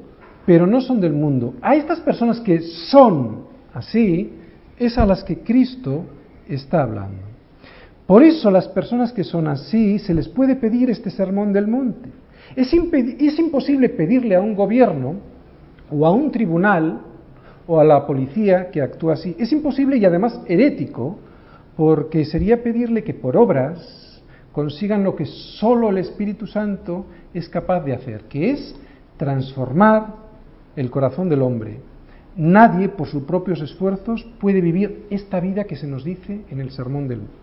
[0.45, 1.53] pero no son del mundo.
[1.61, 4.31] A estas personas que son así
[4.77, 6.03] es a las que Cristo
[6.47, 7.21] está hablando.
[8.05, 12.09] Por eso las personas que son así se les puede pedir este sermón del monte.
[12.55, 15.15] Es, es, imposible pedirle a un gobierno
[15.89, 17.01] o a un tribunal
[17.67, 19.35] o a la policía que actúa así.
[19.39, 21.17] Es imposible y además herético
[21.75, 24.21] porque sería pedirle que por obras
[24.51, 28.75] consigan lo que solo el Espíritu Santo es capaz de hacer, que es
[29.17, 30.15] transformar
[30.75, 31.79] el corazón del hombre.
[32.35, 36.71] Nadie por sus propios esfuerzos puede vivir esta vida que se nos dice en el
[36.71, 37.33] Sermón del Monte.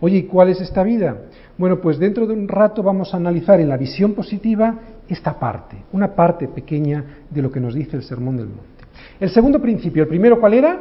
[0.00, 1.16] Oye, ¿y cuál es esta vida?
[1.56, 5.76] Bueno, pues dentro de un rato vamos a analizar en la visión positiva esta parte,
[5.92, 8.77] una parte pequeña de lo que nos dice el Sermón del Monte.
[9.20, 10.80] El segundo principio, el primero, ¿cuál era?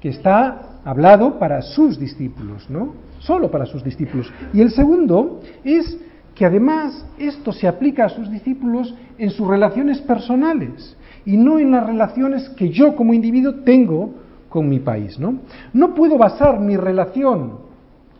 [0.00, 2.94] Que está hablado para sus discípulos, ¿no?
[3.20, 4.32] Solo para sus discípulos.
[4.52, 5.98] Y el segundo es
[6.34, 11.72] que además esto se aplica a sus discípulos en sus relaciones personales y no en
[11.72, 14.10] las relaciones que yo como individuo tengo
[14.48, 15.40] con mi país, ¿no?
[15.72, 17.66] No puedo basar mi relación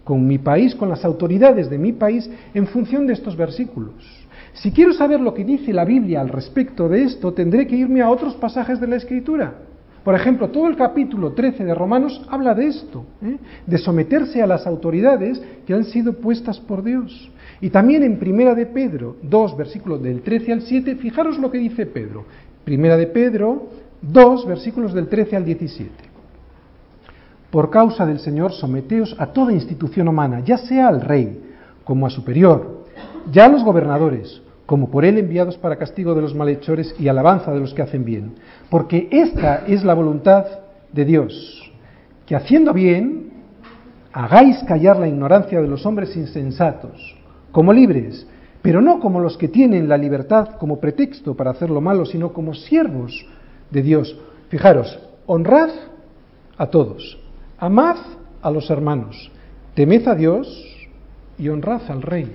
[0.03, 3.95] con mi país, con las autoridades de mi país, en función de estos versículos.
[4.57, 8.01] Si quiero saber lo que dice la Biblia al respecto de esto, tendré que irme
[8.01, 9.55] a otros pasajes de la Escritura.
[10.03, 13.37] Por ejemplo, todo el capítulo 13 de Romanos habla de esto, ¿eh?
[13.67, 17.31] de someterse a las autoridades que han sido puestas por Dios.
[17.61, 21.59] Y también en Primera de Pedro 2, versículos del 13 al 7, fijaros lo que
[21.59, 22.25] dice Pedro.
[22.65, 23.67] Primera de Pedro
[24.01, 25.91] 2, versículos del 13 al 17.
[27.51, 31.43] Por causa del Señor, someteos a toda institución humana, ya sea al rey
[31.85, 32.85] como a superior,
[33.31, 37.53] ya a los gobernadores, como por él enviados para castigo de los malhechores y alabanza
[37.53, 38.35] de los que hacen bien.
[38.69, 40.45] Porque esta es la voluntad
[40.93, 41.73] de Dios,
[42.27, 43.31] que haciendo bien,
[44.13, 47.17] hagáis callar la ignorancia de los hombres insensatos,
[47.53, 48.27] como libres,
[48.61, 52.33] pero no como los que tienen la libertad como pretexto para hacer lo malo, sino
[52.33, 53.25] como siervos
[53.71, 54.19] de Dios.
[54.49, 55.71] Fijaros, honrad
[56.59, 57.19] a todos,
[57.59, 57.97] Amad
[58.43, 59.31] a los hermanos,
[59.75, 60.47] temed a Dios
[61.39, 62.33] y honrad al rey.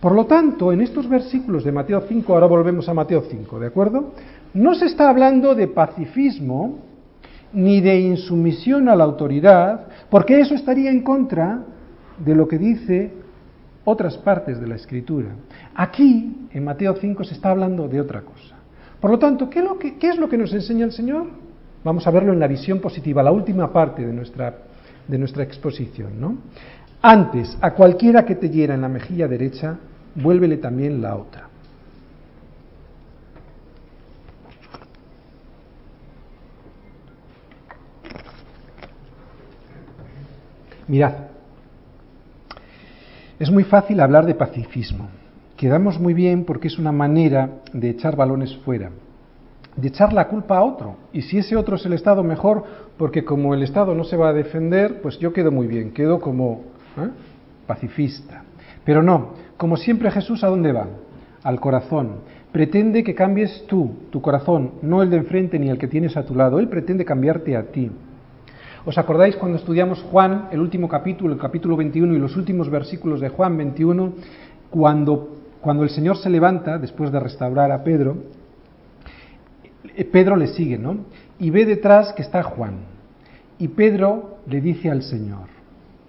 [0.00, 3.66] Por lo tanto, en estos versículos de Mateo 5, ahora volvemos a Mateo 5, ¿de
[3.66, 4.12] acuerdo?
[4.52, 6.80] No se está hablando de pacifismo
[7.52, 11.62] ni de insumisión a la autoridad, porque eso estaría en contra
[12.18, 13.12] de lo que dice
[13.84, 15.28] otras partes de la Escritura.
[15.74, 18.56] Aquí, en Mateo 5, se está hablando de otra cosa.
[19.00, 21.26] Por lo tanto, ¿qué es lo que, qué es lo que nos enseña el Señor?
[21.84, 24.54] Vamos a verlo en la visión positiva, la última parte de nuestra,
[25.06, 26.20] de nuestra exposición.
[26.20, 26.36] ¿no?
[27.08, 29.78] Antes, a cualquiera que te hiera en la mejilla derecha,
[30.16, 31.48] vuélvele también la otra.
[40.88, 41.12] Mirad,
[43.38, 45.08] es muy fácil hablar de pacifismo.
[45.56, 48.90] Quedamos muy bien porque es una manera de echar balones fuera,
[49.76, 50.96] de echar la culpa a otro.
[51.12, 52.64] Y si ese otro es el Estado, mejor,
[52.98, 56.18] porque como el Estado no se va a defender, pues yo quedo muy bien, quedo
[56.18, 57.08] como ¿eh?
[57.66, 58.44] pacifista.
[58.84, 60.86] Pero no, como siempre Jesús, ¿a dónde va?
[61.42, 62.20] Al corazón.
[62.52, 66.24] Pretende que cambies tú, tu corazón, no el de enfrente ni el que tienes a
[66.24, 66.58] tu lado.
[66.58, 67.90] Él pretende cambiarte a ti.
[68.86, 73.20] ¿Os acordáis cuando estudiamos Juan, el último capítulo, el capítulo 21 y los últimos versículos
[73.20, 74.12] de Juan 21,
[74.70, 78.16] cuando, cuando el Señor se levanta, después de restaurar a Pedro,
[79.96, 80.98] eh, Pedro le sigue, ¿no?
[81.40, 82.76] Y ve detrás que está Juan.
[83.58, 85.55] Y Pedro le dice al Señor,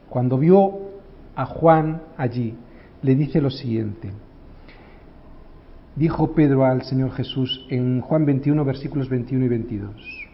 [0.10, 0.80] cuando vio
[1.36, 2.56] a Juan allí,
[3.02, 4.12] le dice lo siguiente.
[5.96, 10.28] Dijo Pedro al Señor Jesús en Juan 21, versículos 21 y 22.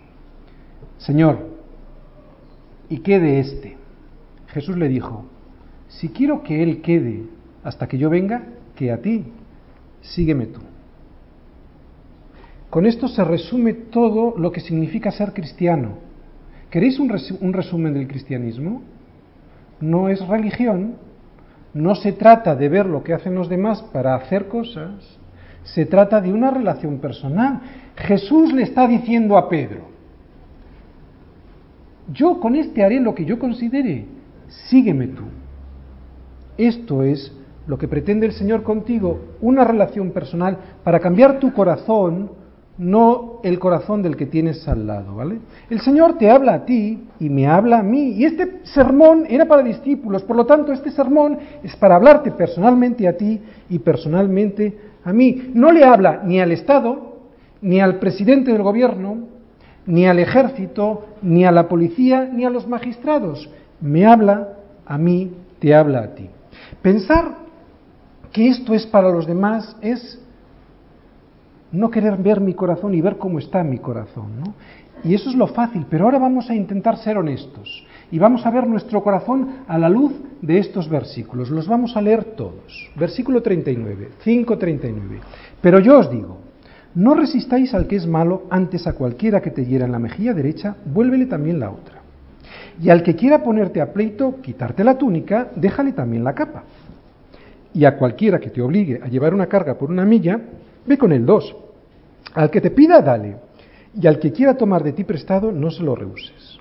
[0.97, 1.47] Señor,
[2.89, 3.77] y quede éste.
[4.47, 5.25] Jesús le dijo,
[5.87, 7.23] si quiero que él quede
[7.63, 8.43] hasta que yo venga,
[8.75, 9.25] que a ti,
[10.01, 10.59] sígueme tú.
[12.69, 15.97] Con esto se resume todo lo que significa ser cristiano.
[16.69, 18.81] ¿Queréis un resumen del cristianismo?
[19.83, 20.95] No es religión,
[21.73, 24.93] no se trata de ver lo que hacen los demás para hacer cosas,
[25.63, 27.59] se trata de una relación personal.
[27.97, 29.81] Jesús le está diciendo a Pedro,
[32.13, 34.05] yo con este haré lo que yo considere.
[34.69, 35.23] Sígueme tú.
[36.57, 37.35] Esto es
[37.67, 42.31] lo que pretende el Señor contigo, una relación personal para cambiar tu corazón,
[42.77, 45.39] no el corazón del que tienes al lado, ¿vale?
[45.69, 48.13] El Señor te habla a ti y me habla a mí.
[48.13, 53.07] Y este sermón era para discípulos, por lo tanto, este sermón es para hablarte personalmente
[53.07, 55.51] a ti y personalmente a mí.
[55.53, 57.13] No le habla ni al Estado,
[57.61, 59.27] ni al presidente del gobierno,
[59.85, 63.49] ni al ejército, ni a la policía, ni a los magistrados.
[63.81, 64.55] Me habla
[64.85, 66.29] a mí, te habla a ti.
[66.81, 67.43] Pensar
[68.31, 70.19] que esto es para los demás es
[71.73, 74.39] no querer ver mi corazón y ver cómo está mi corazón.
[74.39, 74.53] ¿no?
[75.03, 78.51] Y eso es lo fácil, pero ahora vamos a intentar ser honestos y vamos a
[78.51, 81.49] ver nuestro corazón a la luz de estos versículos.
[81.49, 82.89] Los vamos a leer todos.
[82.95, 84.93] Versículo 39, 5.39.
[85.61, 86.37] Pero yo os digo,
[86.95, 90.33] no resistáis al que es malo, antes a cualquiera que te hiera en la mejilla
[90.33, 92.01] derecha, vuélvele también la otra.
[92.81, 96.63] Y al que quiera ponerte a pleito, quitarte la túnica, déjale también la capa.
[97.73, 100.39] Y a cualquiera que te obligue a llevar una carga por una milla,
[100.85, 101.55] ve con el dos.
[102.33, 103.37] Al que te pida, dale.
[103.99, 106.57] Y al que quiera tomar de ti prestado, no se lo rehuses.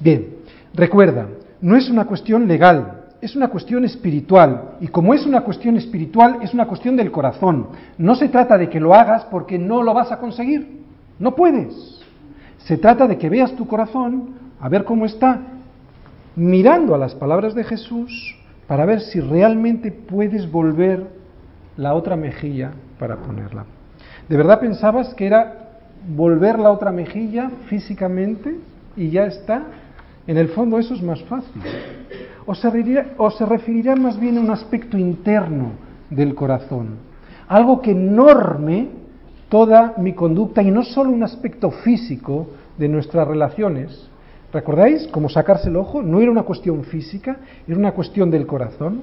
[0.00, 0.36] Bien,
[0.74, 1.28] recuerda,
[1.60, 6.38] no es una cuestión legal, es una cuestión espiritual y como es una cuestión espiritual
[6.42, 7.68] es una cuestión del corazón.
[7.96, 10.80] No se trata de que lo hagas porque no lo vas a conseguir.
[11.20, 12.00] No puedes.
[12.58, 15.40] Se trata de que veas tu corazón a ver cómo está
[16.34, 21.06] mirando a las palabras de Jesús para ver si realmente puedes volver
[21.76, 23.64] la otra mejilla para ponerla.
[24.28, 25.70] ¿De verdad pensabas que era
[26.14, 28.56] volver la otra mejilla físicamente
[28.96, 29.62] y ya está?
[30.26, 31.62] En el fondo eso es más fácil
[32.46, 32.54] o
[33.30, 35.72] se, referirá, más bien a un aspecto interno
[36.10, 36.96] del corazón,
[37.48, 38.88] algo que norme
[39.48, 44.08] toda mi conducta y no solo un aspecto físico de nuestras relaciones.
[44.52, 46.02] ¿Recordáis cómo sacarse el ojo?
[46.02, 49.02] No era una cuestión física, era una cuestión del corazón.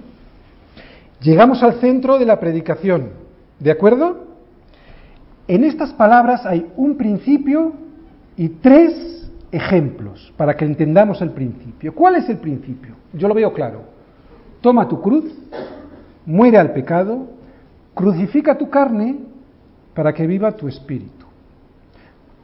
[1.22, 3.10] Llegamos al centro de la predicación,
[3.60, 4.28] ¿de acuerdo?
[5.50, 7.74] En estas palabras hay un principio
[8.38, 11.94] y tres ejemplos para que entendamos el principio.
[11.94, 12.96] ¿Cuál es el principio?
[13.12, 13.82] Yo lo veo claro.
[14.62, 15.26] Toma tu cruz,
[16.26, 17.28] muere al pecado,
[17.94, 19.18] crucifica tu carne
[19.94, 21.26] para que viva tu espíritu.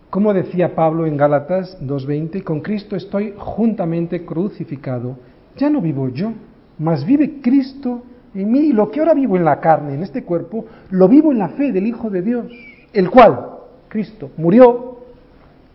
[0.10, 5.18] Como decía Pablo en Gálatas 2.20, con Cristo estoy juntamente crucificado.
[5.56, 6.34] Ya no vivo yo,
[6.78, 8.04] mas vive Cristo
[8.36, 8.72] en mí.
[8.72, 11.72] Lo que ahora vivo en la carne, en este cuerpo, lo vivo en la fe
[11.72, 12.46] del Hijo de Dios,
[12.94, 13.50] el cual,
[13.88, 15.00] Cristo, murió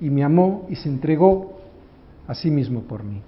[0.00, 1.58] y me amó y se entregó
[2.26, 3.20] a sí mismo por mí.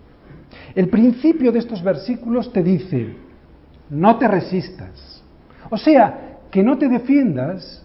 [0.75, 3.17] El principio de estos versículos te dice,
[3.91, 5.23] no te resistas.
[5.71, 7.83] O sea, que no te defiendas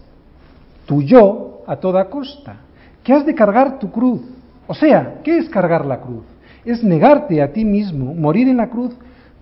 [0.86, 2.56] tu yo a toda costa,
[3.02, 4.20] que has de cargar tu cruz.
[4.66, 6.24] O sea, ¿qué es cargar la cruz?
[6.64, 8.94] Es negarte a ti mismo, morir en la cruz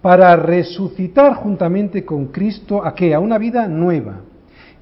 [0.07, 3.13] para resucitar juntamente con Cristo a qué?
[3.13, 4.21] A una vida nueva.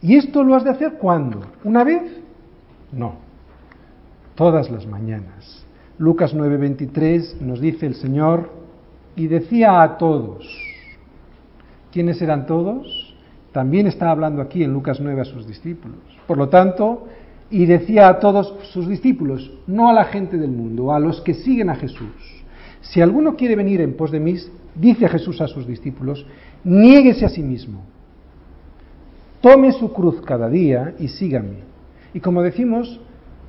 [0.03, 1.41] ¿Y esto lo has de hacer cuándo?
[1.64, 2.03] ¿Una vez?
[2.93, 3.25] No
[4.35, 5.64] todas las mañanas.
[5.97, 8.51] Lucas 9:23 nos dice el Señor,
[9.16, 10.47] y decía a todos,
[11.91, 13.16] ¿quiénes eran todos?
[13.51, 16.01] También está hablando aquí en Lucas 9 a sus discípulos.
[16.27, 17.07] Por lo tanto,
[17.51, 21.33] y decía a todos sus discípulos, no a la gente del mundo, a los que
[21.33, 22.45] siguen a Jesús,
[22.83, 24.37] si alguno quiere venir en pos de mí,
[24.75, 26.27] dice Jesús a sus discípulos,
[26.62, 27.83] niéguese a sí mismo,
[29.41, 31.59] tome su cruz cada día y sígame.
[32.12, 33.01] Y como decimos,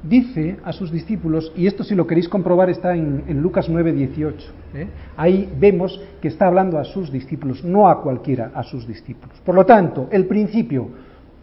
[0.03, 4.51] dice a sus discípulos, y esto si lo queréis comprobar está en, Lucas 9, 18,
[4.75, 4.87] ¿eh?
[5.17, 9.39] ahí vemos que está hablando a sus discípulos, no a cualquiera, a sus discípulos.
[9.45, 10.89] Por lo tanto, el principio,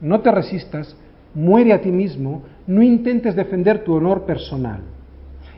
[0.01, 0.97] no te resistas,
[1.35, 4.81] muere a ti mismo, no intentes defender tu honor personal.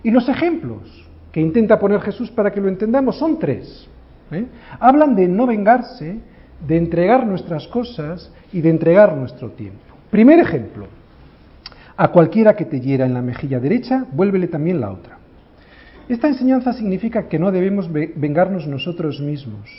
[0.03, 3.89] Y los ejemplos que intenta poner Jesús para que lo entendamos son tres.
[4.31, 4.47] ¿Eh?
[4.81, 6.19] Hablan de no vengarse,
[6.67, 9.81] de entregar nuestras cosas y de entregar nuestro tiempo.
[10.11, 10.87] Primer ejemplo,
[11.97, 15.19] a cualquiera que te hiera en la mejilla derecha, vuélvele también la otra.
[16.09, 19.71] Esta enseñanza significa que no debemos vengarnos nosotros mismos.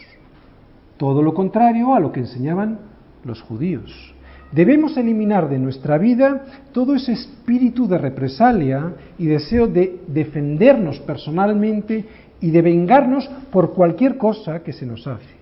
[0.97, 2.79] Todo lo contrario a lo que enseñaban
[3.23, 4.15] los judíos.
[4.51, 12.05] Debemos eliminar de nuestra vida todo ese espíritu de represalia y deseo de defendernos personalmente
[12.41, 15.35] y de vengarnos por cualquier cosa que se nos hace.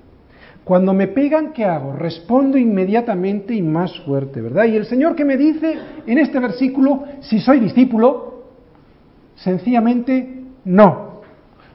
[0.64, 1.94] Cuando me pegan, ¿qué hago?
[1.94, 4.66] Respondo inmediatamente y más fuerte, ¿verdad?
[4.66, 5.78] Y el Señor que me dice
[6.08, 8.44] en este versículo, si soy discípulo,
[9.36, 11.22] sencillamente no.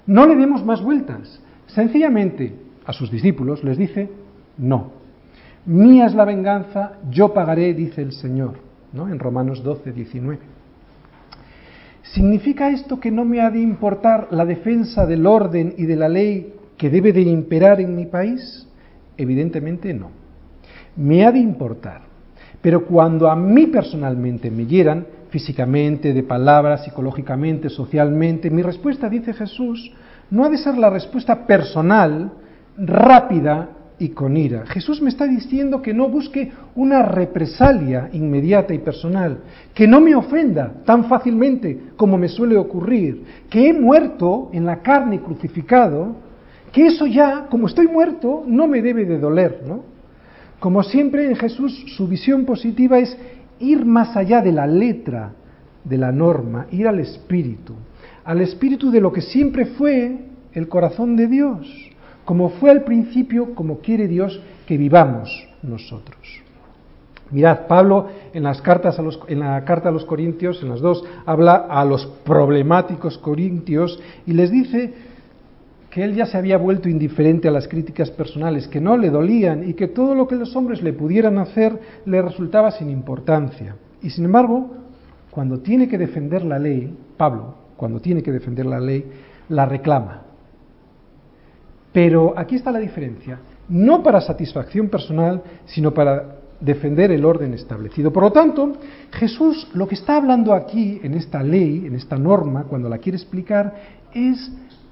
[0.06, 1.40] No le demos más vueltas.
[1.66, 2.54] Sencillamente
[2.86, 4.08] a sus discípulos les dice
[4.56, 4.92] no.
[5.66, 8.54] Mía es la venganza, yo pagaré, dice el Señor,
[8.94, 9.08] ¿no?
[9.08, 10.38] En Romanos 12, 19.
[12.12, 16.08] ¿Significa esto que no me ha de importar la defensa del orden y de la
[16.08, 18.66] ley que debe de imperar en mi país?
[19.16, 20.10] Evidentemente no.
[20.96, 22.02] Me ha de importar.
[22.62, 29.34] Pero cuando a mí personalmente me hieran, físicamente, de palabras, psicológicamente, socialmente, mi respuesta, dice
[29.34, 29.92] Jesús,
[30.30, 32.32] no ha de ser la respuesta personal,
[32.76, 33.68] rápida
[33.98, 34.64] y con ira.
[34.66, 39.38] Jesús me está diciendo que no busque una represalia inmediata y personal,
[39.74, 44.80] que no me ofenda tan fácilmente como me suele ocurrir, que he muerto en la
[44.82, 46.16] carne crucificado,
[46.72, 49.82] que eso ya, como estoy muerto, no me debe de doler, ¿no?
[50.60, 53.16] Como siempre en Jesús, su visión positiva es
[53.60, 55.32] ir más allá de la letra
[55.84, 57.74] de la norma, ir al espíritu,
[58.24, 60.18] al espíritu de lo que siempre fue
[60.52, 61.87] el corazón de Dios
[62.28, 66.18] como fue al principio, como quiere Dios que vivamos nosotros.
[67.30, 70.80] Mirad, Pablo en, las cartas a los, en la carta a los Corintios, en las
[70.80, 74.92] dos, habla a los problemáticos corintios y les dice
[75.88, 79.66] que él ya se había vuelto indiferente a las críticas personales, que no le dolían
[79.66, 83.76] y que todo lo que los hombres le pudieran hacer le resultaba sin importancia.
[84.02, 84.74] Y sin embargo,
[85.30, 89.06] cuando tiene que defender la ley, Pablo, cuando tiene que defender la ley,
[89.48, 90.27] la reclama.
[91.92, 98.12] Pero aquí está la diferencia, no para satisfacción personal, sino para defender el orden establecido.
[98.12, 98.72] Por lo tanto,
[99.12, 103.16] Jesús lo que está hablando aquí en esta ley, en esta norma, cuando la quiere
[103.16, 103.74] explicar,
[104.12, 104.50] es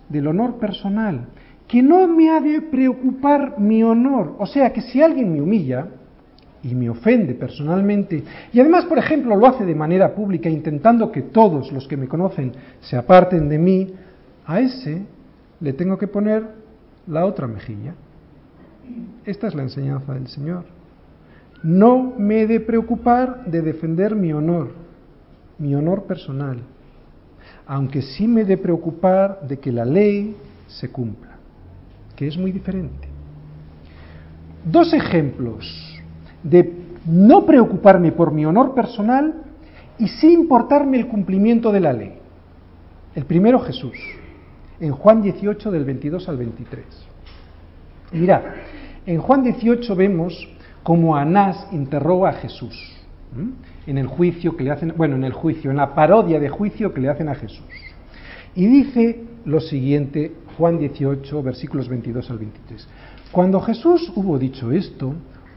[0.08, 1.26] del honor personal,
[1.66, 4.36] que no me ha de preocupar mi honor.
[4.38, 5.88] O sea, que si alguien me humilla
[6.62, 8.22] y me ofende personalmente,
[8.52, 12.08] y además, por ejemplo, lo hace de manera pública, intentando que todos los que me
[12.08, 13.94] conocen se aparten de mí,
[14.46, 15.02] a ese
[15.60, 16.44] le tengo que poner
[17.06, 17.94] la otra mejilla.
[19.24, 20.64] Esta es la enseñanza del Señor.
[21.62, 24.72] No me he de preocupar de defender mi honor,
[25.58, 26.58] mi honor personal,
[27.66, 30.36] aunque sí me he de preocupar de que la ley
[30.68, 31.36] se cumpla,
[32.14, 33.08] que es muy diferente.
[34.64, 36.00] Dos ejemplos
[36.42, 36.72] de
[37.06, 39.34] no preocuparme por mi honor personal
[39.98, 42.18] y sí importarme el cumplimiento de la ley.
[43.14, 43.96] El primero Jesús
[44.80, 46.84] en Juan 18 del 22 al 23.
[48.12, 48.42] Mirad,
[49.06, 50.48] en Juan 18 vemos
[50.82, 52.96] cómo Anás interroga a Jesús
[53.86, 56.92] en el juicio que le hacen, bueno, en el juicio, en la parodia de juicio
[56.92, 57.66] que le hacen a Jesús.
[58.54, 62.88] Y dice lo siguiente, Juan 18, versículos 22 al 23.
[63.30, 65.14] Cuando Jesús hubo dicho esto,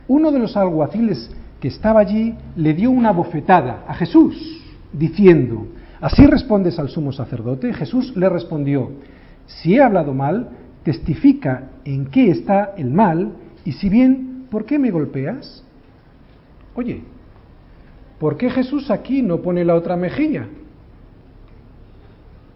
[0.07, 4.35] uno de los alguaciles que estaba allí le dio una bofetada a Jesús,
[4.91, 5.67] diciendo,
[6.01, 7.73] ¿Así respondes al sumo sacerdote?
[7.73, 8.91] Jesús le respondió,
[9.45, 10.49] si he hablado mal,
[10.83, 13.33] testifica en qué está el mal,
[13.65, 15.63] y si bien, ¿por qué me golpeas?
[16.75, 17.03] Oye,
[18.17, 20.47] ¿por qué Jesús aquí no pone la otra mejilla?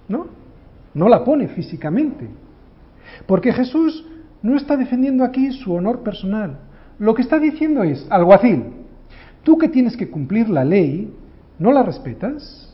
[0.07, 0.27] ¿No?
[0.93, 2.29] No la pone físicamente.
[3.25, 4.05] Porque Jesús
[4.41, 6.59] no está defendiendo aquí su honor personal.
[6.97, 8.65] Lo que está diciendo es, alguacil,
[9.43, 11.13] tú que tienes que cumplir la ley,
[11.59, 12.72] ¿no la respetas?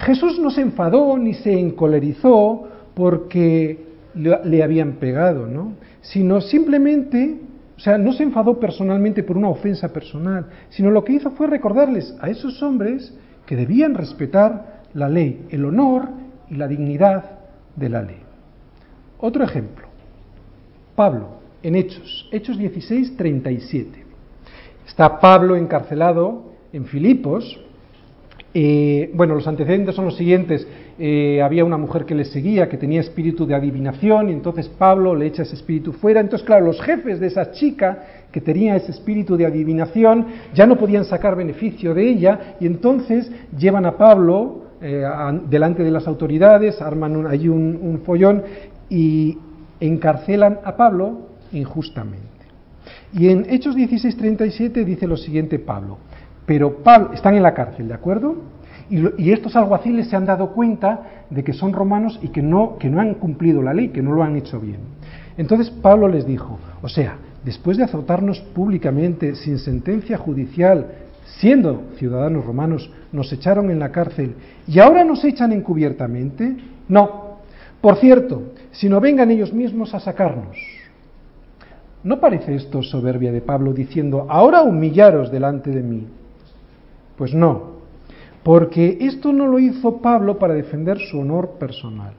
[0.00, 5.74] Jesús no se enfadó ni se encolerizó porque le, habían pegado, ¿no?
[6.00, 7.38] Sino simplemente,
[7.76, 11.46] o sea, no se enfadó personalmente por una ofensa personal, sino lo que hizo fue
[11.46, 13.14] recordarles a esos hombres
[13.46, 16.08] que debían respetar la ley, el honor
[16.48, 17.38] y la dignidad
[17.76, 18.22] de la ley.
[19.18, 19.86] Otro ejemplo.
[20.96, 24.04] Pablo, en Hechos, Hechos 16, 37.
[24.86, 27.60] Está Pablo encarcelado en Filipos.
[28.52, 30.66] Eh, bueno, los antecedentes son los siguientes.
[30.98, 35.14] Eh, había una mujer que le seguía, que tenía espíritu de adivinación, y entonces Pablo
[35.14, 36.20] le echa ese espíritu fuera.
[36.20, 40.76] Entonces, claro, los jefes de esa chica que tenía ese espíritu de adivinación ya no
[40.76, 45.04] podían sacar beneficio de ella, y entonces llevan a Pablo eh,
[45.48, 48.42] delante de las autoridades, arman allí un, un follón
[48.88, 49.38] y
[49.78, 52.28] encarcelan a Pablo injustamente.
[53.12, 55.98] Y en Hechos 16:37 dice lo siguiente Pablo,
[56.50, 58.34] pero Pablo, están en la cárcel, ¿de acuerdo?
[58.90, 62.90] Y, estos alguaciles se han dado cuenta de que son romanos y que no, que
[62.90, 64.80] no han cumplido la ley, que no lo han hecho bien.
[65.36, 70.88] Entonces Pablo les dijo, o sea, después de azotarnos públicamente, sin sentencia judicial,
[71.38, 74.34] siendo ciudadanos romanos, nos echaron en la cárcel
[74.66, 76.56] y ahora nos echan encubiertamente.
[76.88, 77.36] No.
[77.80, 80.56] Por cierto, si no vengan ellos mismos a sacarnos.
[82.02, 86.08] ¿No parece esto soberbia de Pablo diciendo, ahora humillaros delante de mí?
[87.20, 87.72] Pues no,
[88.42, 92.14] porque esto no lo hizo Pablo para defender su honor personal.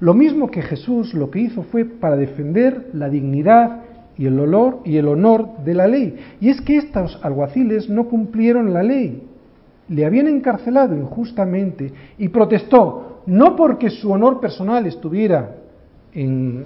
[0.00, 3.82] Lo mismo que Jesús lo que hizo fue para defender la dignidad
[4.16, 6.16] y el olor y el honor de la ley.
[6.40, 9.22] Y es que estos alguaciles no cumplieron la ley.
[9.90, 15.56] Le habían encarcelado injustamente y protestó, no porque su honor personal estuviera
[16.14, 16.64] en,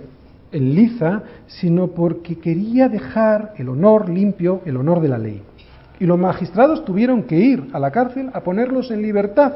[0.53, 5.43] en liza, sino porque quería dejar el honor limpio, el honor de la ley.
[6.03, 9.53] Y los magistrados tuvieron que ir a la cárcel a ponerlos en libertad,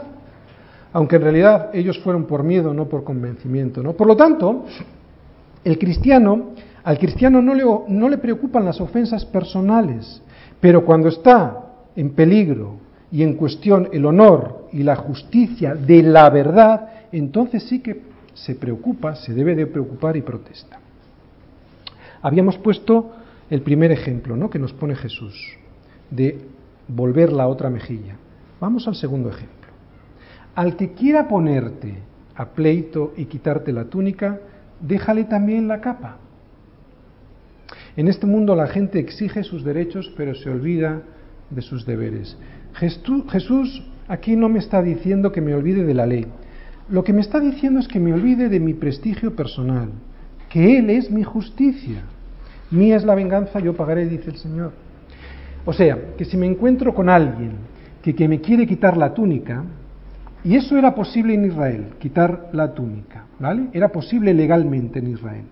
[0.92, 3.82] aunque en realidad ellos fueron por miedo, no por convencimiento.
[3.82, 3.94] ¿no?
[3.94, 4.64] Por lo tanto,
[5.64, 6.51] el cristiano,
[6.84, 10.22] al cristiano no le, no le preocupan las ofensas personales,
[10.61, 11.64] pero cuando está
[11.97, 12.76] en peligro
[13.11, 18.03] y en cuestión el honor y la justicia de la verdad, entonces sí que
[18.34, 20.78] se preocupa, se debe de preocupar y protesta.
[22.22, 23.11] Habíamos puesto
[23.51, 24.49] el primer ejemplo ¿no?
[24.49, 25.34] que nos pone Jesús,
[26.11, 26.38] de
[26.88, 28.16] volver la otra mejilla.
[28.61, 29.57] Vamos al segundo ejemplo.
[30.54, 31.94] Al que quiera ponerte
[32.34, 34.40] a pleito y quitarte la túnica,
[34.80, 36.18] déjale también la capa.
[37.96, 41.02] En este mundo la gente exige sus derechos, pero se olvida
[41.50, 42.36] de sus deberes.
[42.74, 46.26] Jesús aquí no me está diciendo que me olvide de la ley.
[46.88, 49.88] Lo que me está diciendo es que me olvide de mi prestigio personal,
[50.50, 52.02] que Él es mi justicia.
[52.70, 54.72] Mía es la venganza, yo pagaré, dice el Señor.
[55.66, 57.52] O sea, que si me encuentro con alguien
[58.00, 59.64] que, me quiere quitar la túnica,
[60.44, 63.66] y eso era posible en Israel, quitar la túnica, ¿vale?
[63.72, 65.44] Era posible legalmente en Israel.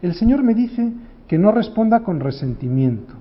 [0.00, 0.92] El Señor me dice
[1.26, 3.14] que no responda con resentimiento,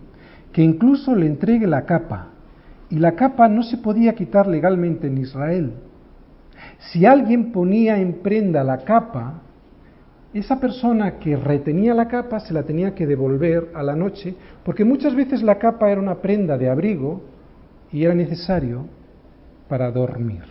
[0.54, 2.28] que incluso le entregue la capa,
[2.92, 5.74] y la capa no se podía quitar legalmente en Israel.
[6.92, 9.41] Si alguien ponía en prenda la capa,
[10.34, 14.86] esa persona que retenía la capa se la tenía que devolver a la noche, porque
[14.86, 17.22] muchas veces la capa era una prenda de abrigo
[17.92, 18.86] y era necesario
[19.68, 20.44] para dormir.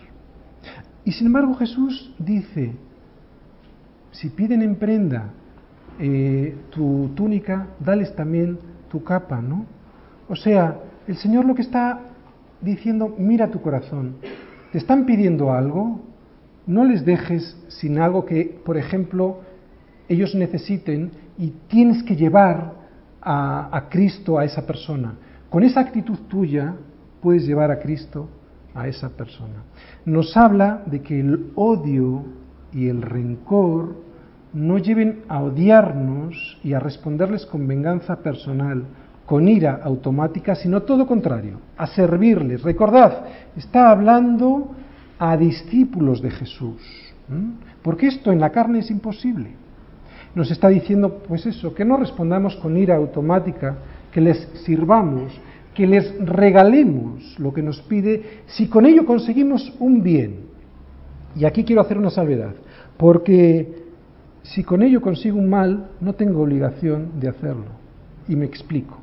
[1.03, 2.73] Y sin embargo Jesús dice,
[4.11, 5.33] si piden en prenda
[5.99, 8.59] eh, tu túnica, dales también
[8.89, 9.65] tu capa, ¿no?
[10.29, 10.77] O sea,
[11.07, 12.01] el Señor lo que está
[12.61, 14.17] diciendo, mira tu corazón,
[14.71, 16.01] te están pidiendo algo,
[16.67, 19.39] no les dejes sin algo que, por ejemplo,
[20.11, 22.73] ellos necesiten y tienes que llevar
[23.21, 25.13] a, Cristo a esa persona.
[25.49, 26.75] Con esa actitud tuya
[27.21, 28.27] puedes llevar a Cristo
[28.73, 29.63] a esa persona.
[30.05, 32.25] Nos habla de que el odio
[32.73, 33.95] y el rencor
[34.53, 38.83] no lleven a odiarnos y a responderles con venganza personal,
[39.25, 42.63] con ira automática, sino todo contrario, a servirles.
[42.63, 44.71] Recordad, está hablando
[45.19, 46.81] a discípulos de Jesús,
[47.81, 49.61] porque esto en la carne es imposible
[50.35, 53.77] nos está diciendo, pues eso, que no respondamos con ira automática,
[54.11, 55.31] que les sirvamos,
[55.73, 60.51] que les regalemos lo que nos pide, si con ello conseguimos un bien.
[61.35, 62.53] Y aquí quiero hacer una salvedad,
[62.97, 63.81] porque
[64.43, 67.65] si con ello consigo un mal, no tengo obligación de hacerlo.
[68.27, 68.97] Y me explico.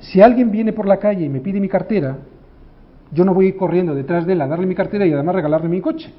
[0.00, 2.18] Si alguien viene por la calle y me pide mi cartera,
[3.10, 5.80] yo no voy corriendo detrás de él a darle mi cartera y además regalarle mi
[5.80, 6.12] coche.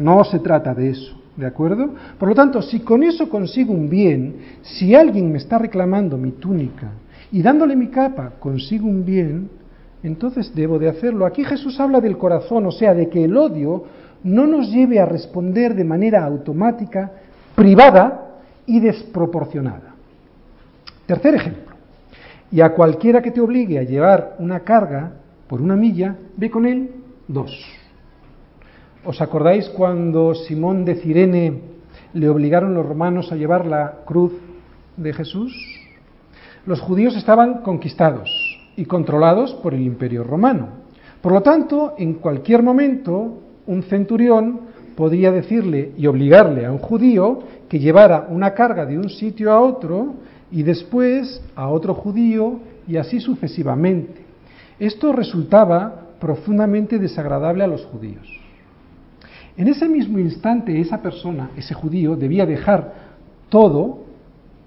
[0.00, 1.14] No se trata de eso.
[1.36, 1.90] ¿De acuerdo?
[2.18, 6.32] Por lo tanto, si con eso consigo un bien, si alguien me está reclamando mi
[6.32, 6.88] túnica
[7.30, 9.50] y dándole mi capa consigo un bien,
[10.02, 11.26] entonces debo de hacerlo.
[11.26, 13.84] Aquí Jesús habla del corazón, o sea, de que el odio
[14.24, 17.12] no nos lleve a responder de manera automática,
[17.54, 19.94] privada y desproporcionada.
[21.06, 21.74] Tercer ejemplo.
[22.50, 25.12] Y a cualquiera que te obligue a llevar una carga
[25.46, 26.90] por una milla, ve con él
[27.28, 27.79] dos.
[29.02, 31.54] ¿Os acordáis cuando Simón de Cirene
[32.12, 34.32] le obligaron los romanos a llevar la cruz
[34.98, 35.56] de Jesús?
[36.66, 38.28] Los judíos estaban conquistados
[38.76, 40.68] y controlados por el imperio romano.
[41.22, 47.38] Por lo tanto, en cualquier momento, un centurión podría decirle y obligarle a un judío
[47.70, 50.16] que llevara una carga de un sitio a otro
[50.52, 54.20] y después a otro judío y así sucesivamente.
[54.78, 58.39] Esto resultaba profundamente desagradable a los judíos.
[59.60, 62.94] En ese mismo instante esa persona, ese judío, debía dejar
[63.50, 64.06] todo,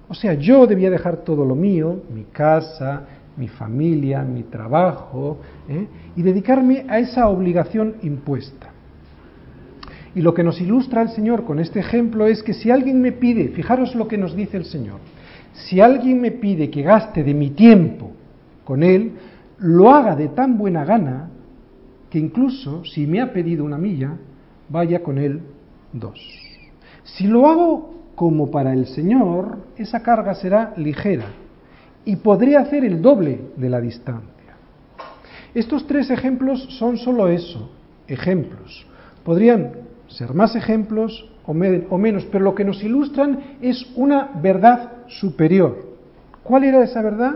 [0.08, 3.02] o sea, yo debía dejar todo lo mío, mi casa,
[3.36, 5.88] mi familia, mi trabajo, ¿eh?
[6.16, 8.70] y dedicarme a esa obligación impuesta.
[10.14, 13.14] Y lo que nos ilustra el Señor con este ejemplo es que si alguien me
[13.14, 15.00] pide, fijaros lo que nos dice el Señor,
[15.54, 18.12] si alguien me pide que gaste de mi tiempo
[18.64, 19.14] con Él,
[19.58, 21.32] lo haga de tan buena gana
[22.12, 24.20] que incluso si me ha pedido una milla,
[24.74, 25.40] vaya con Él
[25.94, 26.20] dos.
[27.04, 31.28] Si lo hago como para el Señor, esa carga será ligera
[32.04, 34.32] y podré hacer el doble de la distancia.
[35.54, 37.70] Estos tres ejemplos son solo eso,
[38.08, 38.88] ejemplos.
[39.24, 39.74] Podrían
[40.08, 45.78] ser más ejemplos o, menos, pero lo que nos ilustran es una verdad superior.
[46.44, 47.36] ¿Cuál era esa verdad?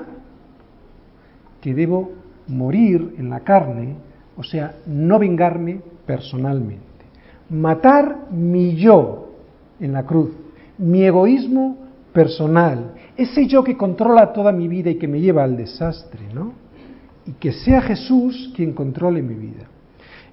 [1.62, 2.14] Que debo
[2.48, 3.96] morir en la carne,
[4.36, 6.87] o sea, no vengarme personalmente.
[7.50, 9.30] Matar mi yo
[9.80, 10.32] en la cruz,
[10.78, 11.78] mi egoísmo
[12.14, 16.54] personal, ese yo que controla toda mi vida y que me lleva al desastre, ¿no?
[17.26, 19.66] Y que sea Jesús quien controle mi vida.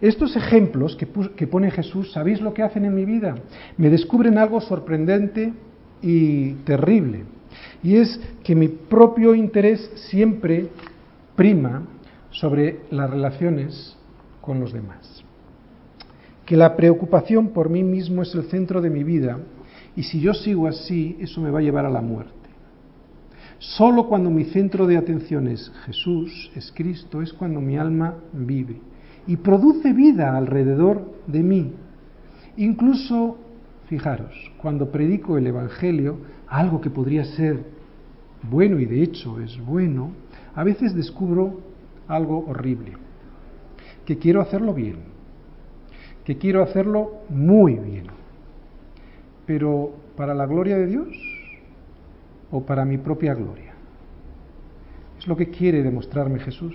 [0.01, 3.37] Estos ejemplos que, que, pone Jesús, ¿sabéis lo que hacen en mi vida?
[3.79, 5.53] Me descubren algo sorprendente
[6.03, 7.25] y terrible.
[7.83, 10.69] Y es que mi propio interés siempre
[11.37, 11.83] prima
[12.31, 13.97] sobre las relaciones
[14.41, 15.24] con los demás.
[16.45, 19.39] Que la preocupación por mí mismo es el centro de mi vida
[19.97, 22.33] y si yo sigo así, eso me va a llevar a la muerte.
[23.59, 28.81] Solo cuando mi centro de atención es Jesús, es Cristo, es cuando mi alma vive
[29.27, 31.73] y produce vida alrededor de mí.
[32.57, 33.39] Incluso,
[33.87, 36.19] fijaros, cuando predico el Evangelio,
[36.49, 37.65] algo que podría ser
[38.43, 40.13] bueno y de hecho es bueno,
[40.55, 41.61] a veces descubro
[42.07, 42.93] algo horrible,
[44.05, 45.14] que quiero hacerlo bien,
[46.25, 48.07] que quiero hacerlo muy bien,
[49.47, 51.09] pero para la gloria de Dios
[52.51, 53.75] o para mi propia gloria.
[55.19, 56.75] Es lo que quiere demostrarme Jesús,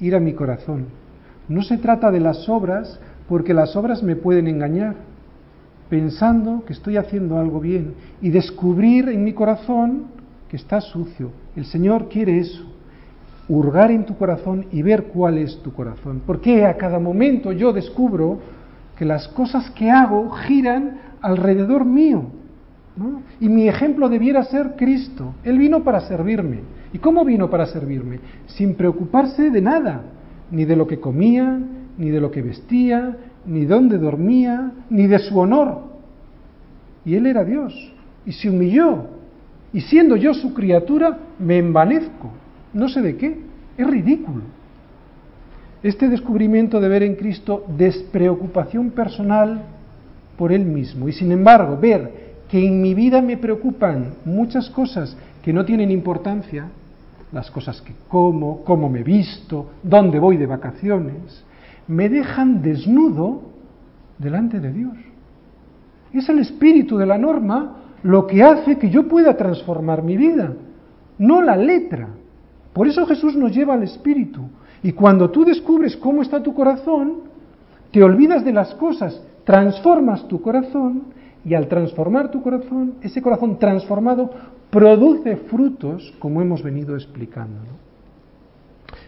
[0.00, 0.86] ir a mi corazón.
[1.48, 4.96] No se trata de las obras, porque las obras me pueden engañar,
[5.88, 10.04] pensando que estoy haciendo algo bien y descubrir en mi corazón
[10.48, 11.32] que está sucio.
[11.56, 12.64] El Señor quiere eso,
[13.48, 16.22] hurgar en tu corazón y ver cuál es tu corazón.
[16.24, 18.38] Porque a cada momento yo descubro
[19.00, 22.24] que las cosas que hago giran alrededor mío.
[23.40, 25.36] Y mi ejemplo debiera ser Cristo.
[25.42, 26.58] Él vino para servirme.
[26.92, 28.20] ¿Y cómo vino para servirme?
[28.44, 30.02] Sin preocuparse de nada,
[30.50, 31.58] ni de lo que comía,
[31.96, 35.78] ni de lo que vestía, ni dónde dormía, ni de su honor.
[37.06, 37.72] Y Él era Dios,
[38.26, 39.06] y se humilló.
[39.72, 42.32] Y siendo yo su criatura, me envanezco
[42.74, 43.40] no sé de qué,
[43.78, 44.42] es ridículo.
[45.82, 49.62] Este descubrimiento de ver en Cristo despreocupación personal
[50.36, 55.16] por Él mismo y sin embargo ver que en mi vida me preocupan muchas cosas
[55.42, 56.68] que no tienen importancia,
[57.32, 61.44] las cosas que como, cómo me visto, dónde voy de vacaciones,
[61.88, 63.42] me dejan desnudo
[64.18, 64.94] delante de Dios.
[66.12, 70.54] Es el espíritu de la norma lo que hace que yo pueda transformar mi vida,
[71.18, 72.08] no la letra.
[72.72, 74.42] Por eso Jesús nos lleva al Espíritu.
[74.82, 77.22] Y cuando tú descubres cómo está tu corazón,
[77.90, 81.02] te olvidas de las cosas, transformas tu corazón
[81.44, 84.30] y al transformar tu corazón, ese corazón transformado
[84.70, 87.60] produce frutos como hemos venido explicando.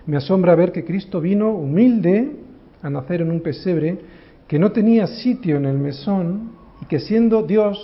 [0.06, 2.36] Me asombra ver que Cristo vino humilde
[2.82, 4.00] a nacer en un pesebre
[4.48, 7.78] que no tenía sitio en el mesón y que siendo Dios,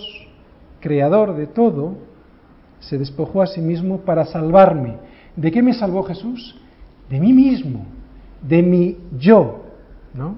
[0.81, 1.95] creador de todo,
[2.79, 4.97] se despojó a sí mismo para salvarme
[5.39, 6.59] ¿De qué me salvó Jesús?
[7.09, 7.85] De mí mismo,
[8.41, 9.63] de mi yo,
[10.13, 10.35] ¿no?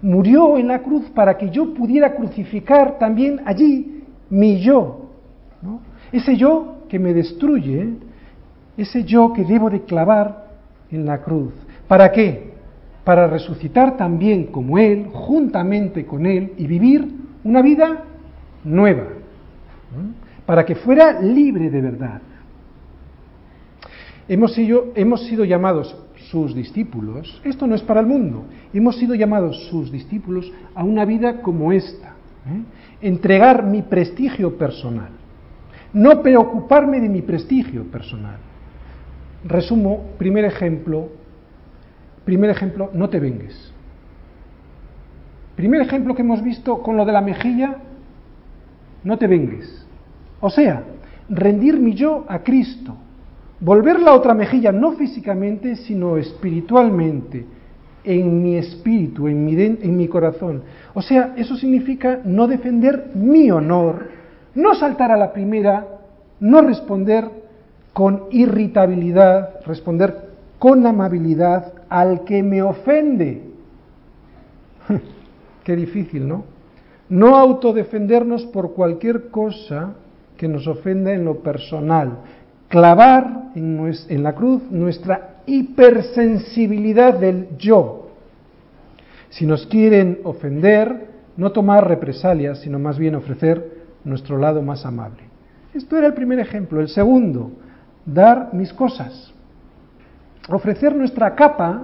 [0.00, 5.10] Murió en la cruz para que yo pudiera crucificar también allí mi yo,
[5.62, 5.80] ¿no?
[6.12, 7.94] Ese yo que me destruye,
[8.76, 10.48] ese yo que debo de clavar
[10.90, 11.52] en la cruz.
[11.88, 12.54] ¿Para qué?
[13.04, 17.06] Para resucitar también como Él, juntamente con Él, y vivir
[17.44, 18.04] una vida
[18.64, 19.08] nueva.
[20.46, 22.20] Para que fuera libre de verdad,
[24.26, 25.94] Hemos sido, hemos sido llamados
[26.34, 31.04] sus discípulos, esto no es para el mundo, hemos sido llamados sus discípulos a una
[31.04, 33.06] vida como esta, ¿eh?
[33.06, 35.10] entregar mi prestigio personal,
[35.92, 38.38] no preocuparme de mi prestigio personal.
[39.44, 41.08] Resumo, primer ejemplo,
[42.24, 43.72] primer ejemplo, no te vengues.
[45.54, 47.76] Primer ejemplo que hemos visto con lo de la mejilla,
[49.04, 49.86] no te vengues.
[50.40, 50.82] O sea,
[51.28, 52.96] rendir mi yo a Cristo,
[53.64, 57.46] volver la otra mejilla no físicamente, sino espiritualmente,
[58.04, 60.62] en mi espíritu, en mi, en mi corazón.
[60.92, 64.08] O sea, eso significa no defender mi honor,
[64.54, 65.86] no saltar a la primera,
[66.40, 67.30] no responder
[67.94, 73.44] con irritabilidad, responder con amabilidad al que me ofende.
[75.64, 76.44] Qué difícil, ¿no?
[77.08, 79.94] No autodefendernos por cualquier cosa
[80.36, 82.18] que nos ofenda en lo personal.
[82.68, 88.10] Clavar en, en la cruz nuestra hipersensibilidad del yo.
[89.30, 95.22] Si nos quieren ofender, no tomar represalias, sino más bien ofrecer nuestro lado más amable.
[95.72, 96.80] Esto era el primer ejemplo.
[96.80, 97.50] El segundo,
[98.06, 99.32] dar mis cosas.
[100.48, 101.82] Ofrecer nuestra capa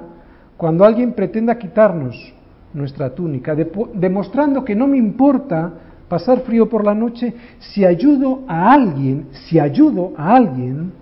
[0.56, 2.34] cuando alguien pretenda quitarnos
[2.72, 3.56] nuestra túnica,
[3.94, 5.72] demostrando que no me importa
[6.10, 10.92] pasar frío por la noche si ayudo a alguien, si ayudo a alguien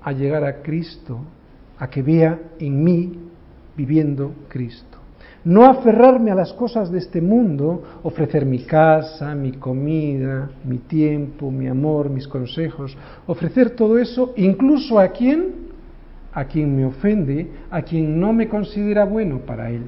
[0.00, 1.18] a llegar a Cristo,
[1.76, 3.18] a que vea en mí
[3.76, 4.98] viviendo Cristo.
[5.44, 11.50] No aferrarme a las cosas de este mundo, ofrecer mi casa, mi comida, mi tiempo,
[11.50, 12.96] mi amor, mis consejos,
[13.26, 15.64] ofrecer todo eso incluso a quien
[16.32, 19.82] a quien me ofende, a quien no me considera bueno para él.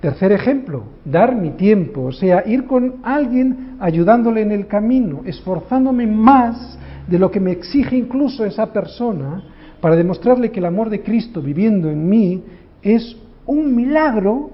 [0.00, 6.06] Tercer ejemplo, dar mi tiempo, o sea, ir con alguien ayudándole en el camino, esforzándome
[6.06, 6.78] más
[7.08, 9.42] de lo que me exige incluso esa persona
[9.80, 12.44] para demostrarle que el amor de Cristo viviendo en mí
[12.82, 14.50] es un milagro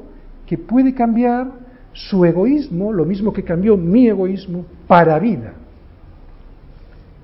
[0.46, 1.48] que puede cambiar
[1.92, 5.52] su egoísmo, lo mismo que cambió mi egoísmo, para vida.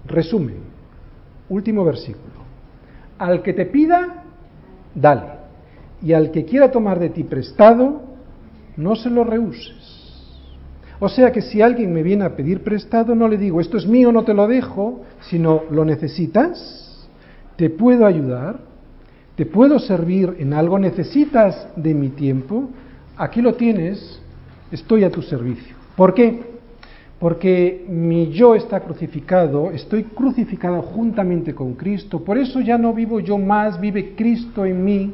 [0.07, 0.57] Resumen,
[1.49, 2.41] último versículo.
[3.19, 4.25] Al que te pida,
[4.95, 5.41] dale.
[6.03, 8.10] Y al que quiera tomar de ti prestado,
[8.81, 10.01] no se lo rehuses.
[10.99, 13.87] O sea que si alguien me viene a pedir prestado, no le digo, esto es
[13.87, 17.09] mío, no te lo dejo, sino, ¿lo necesitas?
[17.57, 18.61] ¿Te puedo ayudar?
[19.35, 20.79] ¿Te puedo servir en algo?
[20.79, 22.69] ¿Necesitas de mi tiempo?
[23.17, 24.21] Aquí lo tienes,
[24.71, 25.75] estoy a tu servicio.
[25.97, 26.43] ¿Por qué?
[27.19, 33.21] Porque mi yo está crucificado, estoy crucificado juntamente con Cristo, por eso ya no vivo
[33.21, 35.13] yo más, vive Cristo en mí,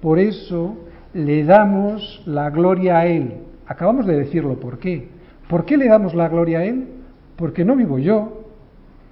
[0.00, 3.34] por eso le damos la gloria a Él.
[3.66, 5.08] Acabamos de decirlo, ¿por qué?
[5.48, 6.86] ¿Por qué le damos la gloria a Él?
[7.36, 8.44] Porque no vivo yo,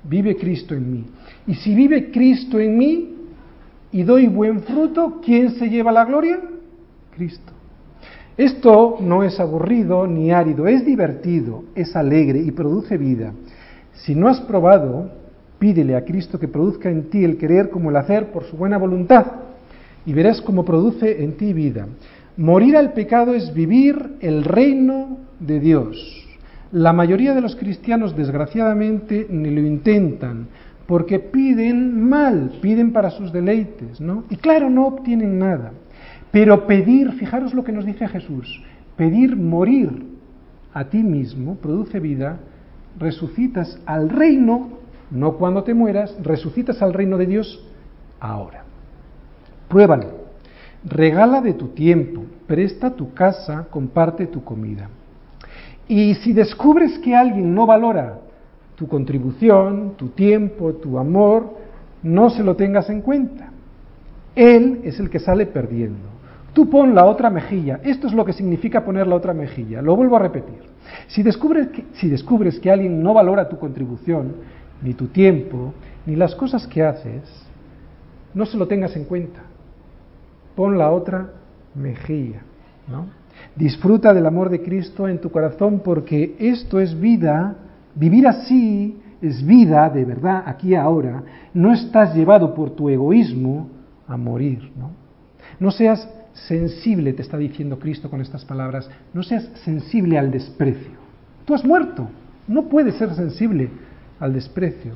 [0.05, 1.05] vive Cristo en mí.
[1.47, 3.15] Y si vive Cristo en mí
[3.93, 6.41] y doy buen fruto, ¿quién se lleva la gloria?
[7.15, 7.53] Cristo.
[8.37, 13.33] Esto no es aburrido ni árido, es divertido, es alegre y produce vida.
[13.95, 15.11] Si no has probado,
[15.59, 18.77] pídele a Cristo que produzca en ti el querer como el hacer por su buena
[18.77, 19.46] voluntad
[20.07, 21.89] y verás cómo produce en ti vida.
[22.37, 26.25] Morir al pecado es vivir el reino de Dios.
[26.73, 30.49] La mayoría de los cristianos, desgraciadamente, ni lo intentan,
[30.87, 34.25] porque piden mal, piden para sus deleites, ¿no?
[34.31, 35.73] Y claro, no obtienen nada.
[36.31, 38.63] Pero pedir, fijaros lo que nos dice Jesús,
[38.97, 40.05] pedir morir
[40.73, 42.39] a ti mismo produce vida,
[42.99, 44.79] resucitas al reino,
[45.11, 47.65] no cuando te mueras, resucitas al reino de Dios
[48.21, 48.66] ahora.
[49.69, 50.27] Pruébalo.
[50.85, 54.89] Regala de tu tiempo, presta tu casa, comparte tu comida.
[55.89, 58.21] Y si descubres que alguien no valora
[58.77, 61.55] tu contribución, tu tiempo, tu amor,
[62.05, 63.51] no se lo tengas en cuenta.
[64.37, 66.09] Él es el que sale perdiendo.
[66.53, 67.81] Tú pon la otra mejilla.
[67.83, 69.83] Esto es lo que significa poner la otra mejilla.
[69.83, 70.61] Lo vuelvo a repetir.
[71.09, 74.35] Si descubres que, si descubres que alguien no valora tu contribución,
[74.83, 75.75] ni tu tiempo,
[76.07, 77.23] ni las cosas que haces,
[78.35, 79.41] no se lo tengas en cuenta
[80.57, 81.31] pon la otra
[81.75, 82.41] mejilla,
[82.89, 83.07] ¿no?
[83.55, 87.55] Disfruta del amor de Cristo en tu corazón porque esto es vida,
[87.95, 91.23] vivir así es vida de verdad aquí ahora,
[91.55, 93.69] no estás llevado por tu egoísmo
[94.09, 94.91] a morir, ¿no?
[95.59, 100.99] No seas sensible, te está diciendo Cristo con estas palabras, no seas sensible al desprecio.
[101.45, 102.09] Tú has muerto,
[102.47, 103.71] no puedes ser sensible
[104.21, 104.95] al desprecio.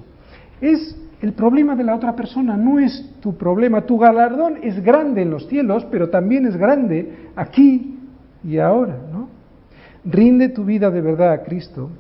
[0.61, 3.83] Es el problema de la otra persona no es tu problema.
[3.83, 7.99] Tu galardón es grande en los cielos, pero también es grande aquí
[8.43, 9.29] y ahora, ¿no?
[10.05, 11.91] Rinde tu vida de verdad a Cristo.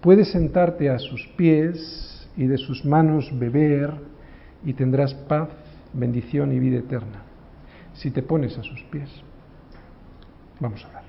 [0.00, 3.92] Puedes sentarte a sus pies y de sus manos beber
[4.64, 5.48] y tendrás paz,
[5.92, 7.30] bendición y vida eterna
[8.00, 9.10] si te pones a sus pies.
[10.58, 10.99] Vamos a ver.